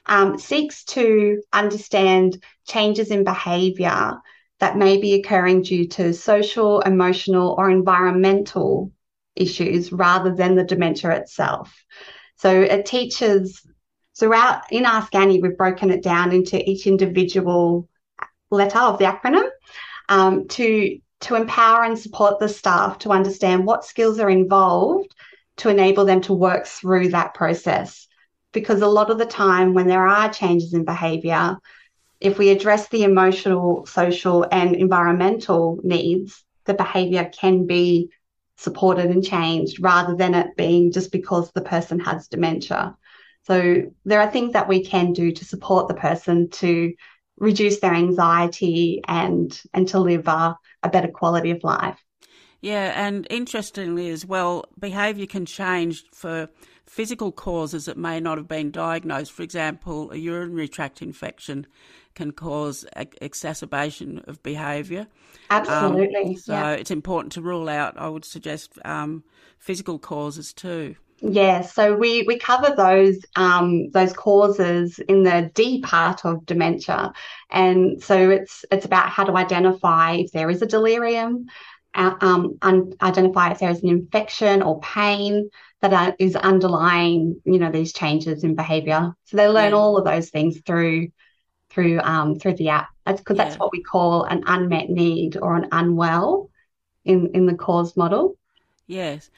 um, 0.06 0.38
seeks 0.38 0.84
to 0.86 1.42
understand 1.54 2.44
changes 2.68 3.12
in 3.12 3.24
behaviour 3.24 4.14
that 4.60 4.78
may 4.78 5.00
be 5.00 5.14
occurring 5.14 5.62
due 5.62 5.88
to 5.88 6.14
social, 6.14 6.82
emotional, 6.82 7.56
or 7.58 7.70
environmental 7.70 8.92
issues 9.36 9.92
rather 9.92 10.36
than 10.36 10.56
the 10.56 10.64
dementia 10.64 11.12
itself. 11.12 11.74
So 12.36 12.62
it 12.62 12.86
teaches 12.86 13.66
throughout 14.18 14.64
in 14.72 14.86
our 14.86 15.08
Annie, 15.14 15.42
we've 15.42 15.58
broken 15.58 15.92
it 15.92 16.04
down 16.04 16.32
into 16.32 16.70
each 16.70 16.88
individual 16.88 17.88
letter 18.52 18.80
of 18.80 19.00
the 19.00 19.06
acronym 19.06 19.50
um, 20.10 20.48
to 20.50 21.00
to 21.22 21.36
empower 21.36 21.84
and 21.84 22.00
support 22.00 22.40
the 22.40 22.48
staff 22.48 23.00
to 23.00 23.12
understand 23.12 23.66
what 23.66 23.84
skills 23.84 24.20
are 24.20 24.30
involved 24.30 25.14
to 25.58 25.70
enable 25.70 26.06
them 26.06 26.22
to 26.22 26.34
work 26.34 26.66
through 26.66 27.10
that 27.10 27.34
process. 27.34 28.08
Because 28.52 28.82
a 28.82 28.88
lot 28.88 29.12
of 29.12 29.18
the 29.18 29.26
time, 29.26 29.74
when 29.74 29.88
there 29.88 30.08
are 30.08 30.34
changes 30.34 30.74
in 30.74 30.86
behaviour, 30.86 31.58
if 32.20 32.38
we 32.38 32.50
address 32.50 32.90
the 32.90 33.04
emotional, 33.04 33.86
social, 33.86 34.46
and 34.52 34.76
environmental 34.76 35.80
needs, 35.84 36.44
the 36.66 36.74
behaviour 36.74 37.30
can 37.32 37.66
be 37.66 38.10
supported 38.58 39.06
and 39.06 39.24
changed 39.24 39.82
rather 39.82 40.16
than 40.16 40.34
it 40.34 40.58
being 40.58 40.92
just 40.92 41.12
because 41.12 41.52
the 41.52 41.62
person 41.62 42.00
has 42.00 42.28
dementia. 42.28 42.96
So 43.44 43.84
there 44.04 44.20
are 44.20 44.30
things 44.30 44.54
that 44.54 44.68
we 44.68 44.84
can 44.84 45.14
do 45.14 45.32
to 45.32 45.46
support 45.46 45.88
the 45.88 45.94
person 45.94 46.50
to 46.50 46.94
reduce 47.38 47.80
their 47.80 47.94
anxiety 47.94 49.02
and 49.08 49.60
and 49.74 49.88
to 49.88 50.00
live 50.00 50.28
a, 50.28 50.58
a 50.84 50.90
better 50.90 51.08
quality 51.08 51.52
of 51.52 51.64
life. 51.64 51.98
Yeah, 52.62 52.92
and 52.96 53.26
interestingly 53.30 54.10
as 54.10 54.26
well, 54.26 54.66
behaviour 54.78 55.26
can 55.26 55.46
change 55.46 56.04
for 56.14 56.50
physical 56.90 57.32
causes 57.32 57.86
that 57.86 57.98
may 57.98 58.20
not 58.20 58.38
have 58.38 58.48
been 58.48 58.72
diagnosed. 58.72 59.32
For 59.32 59.44
example, 59.44 60.12
a 60.12 60.16
urinary 60.16 60.68
tract 60.68 61.02
infection 61.04 61.68
can 62.16 62.32
cause 62.32 62.84
exacerbation 63.22 64.24
of 64.28 64.42
behaviour. 64.42 65.06
Absolutely. 65.52 66.32
Um, 66.32 66.36
so 66.36 66.54
yeah. 66.54 66.72
it's 66.72 66.90
important 66.90 67.32
to 67.34 67.42
rule 67.42 67.70
out, 67.70 67.96
I 67.98 68.10
would 68.10 68.26
suggest, 68.26 68.80
um, 68.84 69.24
physical 69.60 70.00
causes 70.00 70.52
too. 70.52 70.96
Yeah, 71.22 71.62
so 71.62 71.96
we 71.96 72.24
we 72.24 72.40
cover 72.40 72.74
those 72.76 73.18
um, 73.36 73.92
those 73.92 74.14
causes 74.14 75.00
in 75.00 75.24
the 75.24 75.52
D 75.54 75.82
part 75.82 76.26
of 76.26 76.46
dementia, 76.46 77.12
and 77.52 78.02
so 78.02 78.30
it's 78.30 78.64
it's 78.72 78.86
about 78.86 79.10
how 79.10 79.26
to 79.26 79.36
identify 79.36 80.14
if 80.14 80.32
there 80.32 80.50
is 80.50 80.62
a 80.62 80.66
delirium, 80.66 81.48
um, 81.96 82.58
un- 82.62 82.94
identify 83.02 83.52
if 83.52 83.60
there 83.60 83.70
is 83.72 83.84
an 83.84 83.90
infection 83.90 84.62
or 84.62 84.80
pain 84.82 85.50
that 85.82 86.16
is 86.20 86.36
underlying, 86.36 87.42
you 87.46 87.60
know, 87.60 87.72
these 87.72 87.94
changes 87.94 88.44
in 88.44 88.56
behaviour. 88.56 89.14
So 89.26 89.38
they 89.38 89.48
learn 89.48 89.72
Yeah. 89.72 89.78
all 89.78 89.98
of 89.98 90.06
those 90.06 90.30
things 90.30 90.60
through 90.66 91.10
through 91.70 92.00
um, 92.02 92.36
through 92.40 92.56
the 92.56 92.70
app. 92.70 92.90
That's 93.06 93.22
because 93.22 93.38
that's 93.38 93.56
Yeah. 93.56 93.60
what 93.60 93.72
we 93.72 93.84
call 93.84 94.24
an 94.24 94.44
unmet 94.48 94.90
need 94.90 95.38
or 95.38 95.56
an 95.56 95.68
unwell 95.72 96.50
in 97.06 97.32
in 97.34 97.46
the 97.46 97.56
cause 97.56 97.96
model. 97.98 98.36
Yes. 98.88 99.30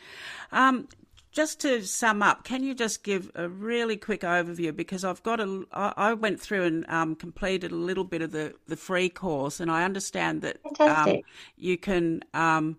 Um, 0.51 0.87
just 1.31 1.61
to 1.61 1.83
sum 1.83 2.21
up, 2.21 2.43
can 2.43 2.63
you 2.63 2.73
just 2.73 3.03
give 3.03 3.31
a 3.35 3.47
really 3.47 3.95
quick 3.95 4.21
overview? 4.21 4.75
Because 4.75 5.05
I've 5.05 5.23
got 5.23 5.39
a, 5.39 5.65
I 5.71 6.13
went 6.13 6.41
through 6.41 6.63
and 6.63 6.89
um, 6.89 7.15
completed 7.15 7.71
a 7.71 7.75
little 7.75 8.03
bit 8.03 8.21
of 8.21 8.31
the, 8.31 8.53
the 8.67 8.75
free 8.75 9.09
course, 9.09 9.59
and 9.59 9.71
I 9.71 9.83
understand 9.83 10.41
that 10.41 10.57
um, 10.79 11.21
you 11.55 11.77
can, 11.77 12.23
um, 12.33 12.77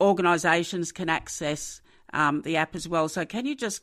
organisations 0.00 0.92
can 0.92 1.08
access 1.08 1.80
um, 2.12 2.42
the 2.42 2.56
app 2.56 2.74
as 2.76 2.88
well. 2.88 3.08
So 3.08 3.24
can 3.24 3.46
you 3.46 3.56
just 3.56 3.82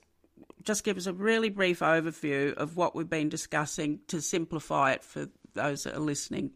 just 0.64 0.84
give 0.84 0.96
us 0.96 1.08
a 1.08 1.14
really 1.14 1.50
brief 1.50 1.80
overview 1.80 2.54
of 2.54 2.78
what 2.78 2.96
we've 2.96 3.10
been 3.10 3.30
discussing 3.30 4.00
to 4.08 4.22
simplify 4.22 4.92
it 4.92 5.04
for 5.04 5.28
those 5.54 5.84
that 5.84 5.96
are 5.96 6.00
listening? 6.00 6.52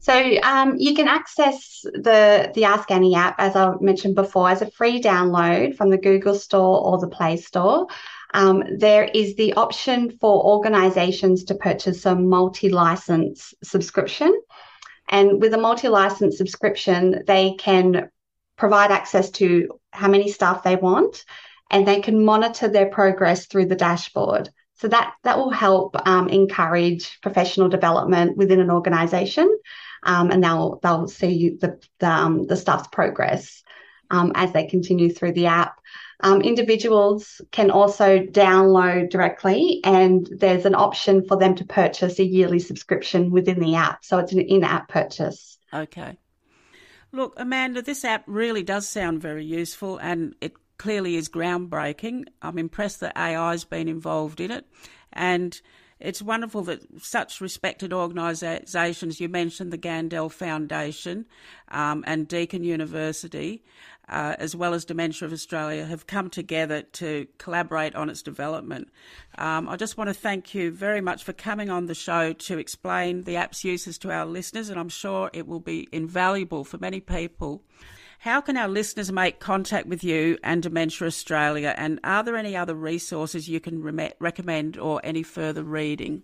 So 0.00 0.14
um, 0.42 0.76
you 0.78 0.94
can 0.94 1.08
access 1.08 1.82
the 1.84 2.50
the 2.54 2.64
Ask 2.64 2.90
Annie 2.90 3.14
app, 3.14 3.34
as 3.38 3.54
I 3.54 3.74
mentioned 3.80 4.14
before, 4.14 4.48
as 4.48 4.62
a 4.62 4.70
free 4.70 5.00
download 5.00 5.76
from 5.76 5.90
the 5.90 5.98
Google 5.98 6.34
Store 6.34 6.80
or 6.80 6.98
the 6.98 7.08
Play 7.08 7.36
Store. 7.36 7.86
Um, 8.32 8.64
there 8.78 9.04
is 9.04 9.36
the 9.36 9.52
option 9.54 10.10
for 10.18 10.44
organisations 10.44 11.44
to 11.44 11.54
purchase 11.54 12.06
a 12.06 12.14
multi-license 12.14 13.52
subscription, 13.62 14.32
and 15.10 15.40
with 15.40 15.52
a 15.52 15.58
multi-license 15.58 16.38
subscription, 16.38 17.22
they 17.26 17.54
can 17.58 18.08
provide 18.56 18.90
access 18.90 19.30
to 19.30 19.80
how 19.90 20.08
many 20.08 20.30
staff 20.30 20.62
they 20.62 20.76
want, 20.76 21.24
and 21.70 21.86
they 21.86 22.00
can 22.00 22.24
monitor 22.24 22.68
their 22.68 22.88
progress 22.88 23.46
through 23.46 23.66
the 23.66 23.76
dashboard. 23.76 24.48
So 24.76 24.88
that 24.88 25.12
that 25.24 25.36
will 25.36 25.50
help 25.50 25.94
um, 26.08 26.30
encourage 26.30 27.20
professional 27.20 27.68
development 27.68 28.38
within 28.38 28.60
an 28.60 28.70
organisation, 28.70 29.58
um, 30.02 30.30
and 30.30 30.42
they'll 30.42 30.78
they'll 30.82 31.08
see 31.08 31.56
the 31.60 31.78
the, 31.98 32.10
um, 32.10 32.46
the 32.46 32.56
staff's 32.56 32.88
progress 32.88 33.62
um, 34.10 34.32
as 34.34 34.52
they 34.52 34.66
continue 34.66 35.12
through 35.12 35.32
the 35.32 35.46
app. 35.46 35.80
Um, 36.22 36.42
individuals 36.42 37.40
can 37.50 37.70
also 37.70 38.18
download 38.18 39.10
directly, 39.10 39.80
and 39.84 40.28
there's 40.30 40.66
an 40.66 40.74
option 40.74 41.26
for 41.26 41.38
them 41.38 41.54
to 41.56 41.64
purchase 41.64 42.18
a 42.18 42.24
yearly 42.24 42.58
subscription 42.58 43.30
within 43.30 43.58
the 43.58 43.74
app. 43.74 44.04
So 44.04 44.18
it's 44.18 44.32
an 44.32 44.40
in-app 44.40 44.88
purchase. 44.88 45.58
Okay. 45.72 46.18
Look, 47.12 47.34
Amanda, 47.38 47.80
this 47.80 48.04
app 48.04 48.24
really 48.26 48.62
does 48.62 48.86
sound 48.86 49.22
very 49.22 49.44
useful, 49.44 49.96
and 49.98 50.34
it 50.40 50.52
clearly 50.76 51.16
is 51.16 51.28
groundbreaking. 51.28 52.24
I'm 52.42 52.58
impressed 52.58 53.00
that 53.00 53.16
AI 53.16 53.52
has 53.52 53.64
been 53.64 53.88
involved 53.88 54.40
in 54.40 54.50
it. 54.50 54.66
And 55.12 55.60
it's 56.00 56.22
wonderful 56.22 56.62
that 56.62 56.80
such 57.02 57.40
respected 57.40 57.92
organisations, 57.92 59.20
you 59.20 59.28
mentioned 59.28 59.72
the 59.72 59.78
Gandel 59.78 60.30
Foundation 60.30 61.26
um, 61.68 62.02
and 62.06 62.26
Deakin 62.26 62.64
University, 62.64 63.62
uh, 64.08 64.34
as 64.38 64.56
well 64.56 64.74
as 64.74 64.84
Dementia 64.84 65.26
of 65.26 65.32
Australia, 65.32 65.84
have 65.84 66.06
come 66.06 66.30
together 66.30 66.82
to 66.82 67.26
collaborate 67.38 67.94
on 67.94 68.08
its 68.08 68.22
development. 68.22 68.88
Um, 69.38 69.68
I 69.68 69.76
just 69.76 69.96
want 69.96 70.08
to 70.08 70.14
thank 70.14 70.54
you 70.54 70.70
very 70.70 71.00
much 71.00 71.22
for 71.22 71.32
coming 71.32 71.70
on 71.70 71.86
the 71.86 71.94
show 71.94 72.32
to 72.32 72.58
explain 72.58 73.22
the 73.22 73.36
app's 73.36 73.62
uses 73.62 73.98
to 73.98 74.10
our 74.10 74.26
listeners, 74.26 74.70
and 74.70 74.80
I'm 74.80 74.88
sure 74.88 75.30
it 75.32 75.46
will 75.46 75.60
be 75.60 75.88
invaluable 75.92 76.64
for 76.64 76.78
many 76.78 77.00
people. 77.00 77.62
How 78.20 78.42
can 78.42 78.58
our 78.58 78.68
listeners 78.68 79.10
make 79.10 79.40
contact 79.40 79.86
with 79.86 80.04
you 80.04 80.36
and 80.44 80.62
Dementia 80.62 81.06
Australia? 81.06 81.74
And 81.78 81.98
are 82.04 82.22
there 82.22 82.36
any 82.36 82.54
other 82.54 82.74
resources 82.74 83.48
you 83.48 83.60
can 83.60 83.82
re- 83.82 84.12
recommend 84.18 84.76
or 84.76 85.00
any 85.02 85.22
further 85.22 85.64
reading? 85.64 86.22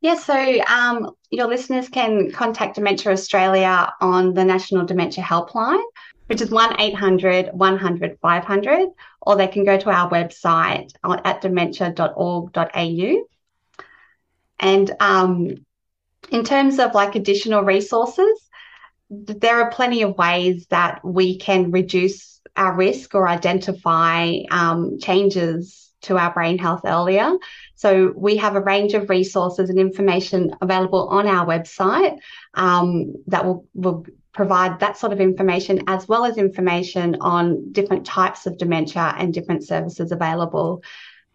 Yes, 0.00 0.26
yeah, 0.26 0.62
so 0.64 0.74
um, 0.74 1.10
your 1.30 1.48
listeners 1.48 1.90
can 1.90 2.30
contact 2.30 2.76
Dementia 2.76 3.12
Australia 3.12 3.92
on 4.00 4.32
the 4.32 4.42
National 4.42 4.86
Dementia 4.86 5.22
Helpline, 5.22 5.82
which 6.28 6.40
is 6.40 6.50
1 6.50 6.80
800 6.80 7.50
100 7.52 8.18
500, 8.22 8.88
or 9.20 9.36
they 9.36 9.48
can 9.48 9.66
go 9.66 9.76
to 9.76 9.90
our 9.90 10.10
website 10.10 10.94
at 11.04 11.42
dementia.org.au. 11.42 13.26
And 14.60 14.90
um, 14.98 15.56
in 16.30 16.44
terms 16.44 16.78
of 16.78 16.94
like 16.94 17.16
additional 17.16 17.64
resources, 17.64 18.48
there 19.12 19.60
are 19.60 19.70
plenty 19.70 20.02
of 20.02 20.16
ways 20.16 20.66
that 20.70 21.04
we 21.04 21.38
can 21.38 21.70
reduce 21.70 22.40
our 22.56 22.74
risk 22.74 23.14
or 23.14 23.28
identify 23.28 24.38
um, 24.50 24.98
changes 24.98 25.92
to 26.02 26.16
our 26.16 26.32
brain 26.32 26.58
health 26.58 26.80
earlier. 26.84 27.32
So 27.74 28.12
we 28.16 28.36
have 28.38 28.56
a 28.56 28.60
range 28.60 28.94
of 28.94 29.10
resources 29.10 29.68
and 29.70 29.78
information 29.78 30.54
available 30.60 31.08
on 31.08 31.26
our 31.26 31.46
website 31.46 32.18
um, 32.54 33.14
that 33.26 33.44
will, 33.44 33.66
will 33.74 34.06
provide 34.32 34.80
that 34.80 34.96
sort 34.96 35.12
of 35.12 35.20
information 35.20 35.82
as 35.88 36.08
well 36.08 36.24
as 36.24 36.38
information 36.38 37.18
on 37.20 37.70
different 37.70 38.06
types 38.06 38.46
of 38.46 38.56
dementia 38.56 39.14
and 39.18 39.34
different 39.34 39.64
services 39.64 40.10
available. 40.10 40.82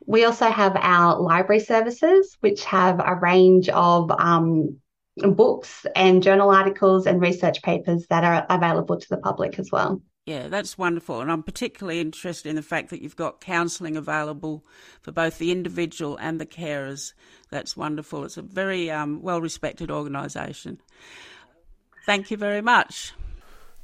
We 0.05 0.25
also 0.25 0.49
have 0.49 0.75
our 0.75 1.19
library 1.19 1.59
services, 1.59 2.37
which 2.39 2.65
have 2.65 2.99
a 2.99 3.15
range 3.15 3.69
of 3.69 4.09
um, 4.11 4.77
books 5.17 5.85
and 5.95 6.23
journal 6.23 6.49
articles 6.49 7.07
and 7.07 7.21
research 7.21 7.61
papers 7.61 8.07
that 8.07 8.23
are 8.23 8.45
available 8.49 8.99
to 8.99 9.09
the 9.09 9.17
public 9.17 9.59
as 9.59 9.71
well. 9.71 10.01
Yeah, 10.25 10.47
that's 10.49 10.77
wonderful. 10.77 11.21
And 11.21 11.31
I'm 11.31 11.41
particularly 11.41 12.01
interested 12.01 12.49
in 12.49 12.57
the 12.57 12.61
fact 12.61 12.89
that 12.89 13.01
you've 13.01 13.15
got 13.15 13.39
counselling 13.39 13.95
available 13.95 14.65
for 15.01 15.13
both 15.13 15.37
the 15.37 15.53
individual 15.53 16.17
and 16.17 16.41
the 16.41 16.45
carers. 16.45 17.13
That's 17.49 17.77
wonderful. 17.77 18.25
It's 18.25 18.35
a 18.35 18.41
very 18.41 18.91
um, 18.91 19.21
well 19.21 19.39
respected 19.39 19.89
organisation. 19.89 20.81
Thank 22.05 22.29
you 22.29 22.35
very 22.35 22.61
much. 22.61 23.13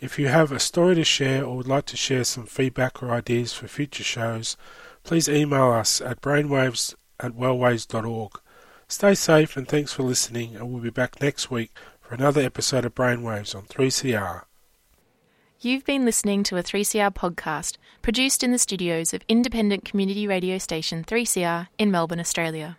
If 0.00 0.18
you 0.18 0.28
have 0.28 0.52
a 0.52 0.60
story 0.60 0.94
to 0.94 1.04
share 1.04 1.44
or 1.44 1.56
would 1.56 1.66
like 1.66 1.86
to 1.86 1.96
share 1.96 2.24
some 2.24 2.46
feedback 2.46 3.02
or 3.02 3.10
ideas 3.10 3.52
for 3.52 3.66
future 3.66 4.04
shows, 4.04 4.56
please 5.02 5.28
email 5.28 5.70
us 5.70 6.00
at 6.00 6.20
brainwaves 6.20 6.94
at 7.18 7.32
wellways.org. 7.32 8.40
Stay 8.86 9.14
safe 9.14 9.56
and 9.56 9.68
thanks 9.68 9.92
for 9.92 10.02
listening, 10.02 10.56
and 10.56 10.70
we'll 10.70 10.82
be 10.82 10.90
back 10.90 11.20
next 11.20 11.50
week 11.50 11.72
for 12.00 12.14
another 12.14 12.40
episode 12.40 12.84
of 12.84 12.94
Brainwaves 12.94 13.54
on 13.54 13.64
3CR. 13.64 14.44
You've 15.60 15.84
been 15.84 16.04
listening 16.04 16.44
to 16.44 16.56
a 16.56 16.62
3CR 16.62 17.12
podcast 17.12 17.76
produced 18.00 18.44
in 18.44 18.52
the 18.52 18.58
studios 18.58 19.12
of 19.12 19.22
independent 19.28 19.84
community 19.84 20.26
radio 20.26 20.56
station 20.56 21.02
3CR 21.02 21.66
in 21.78 21.90
Melbourne, 21.90 22.20
Australia. 22.20 22.78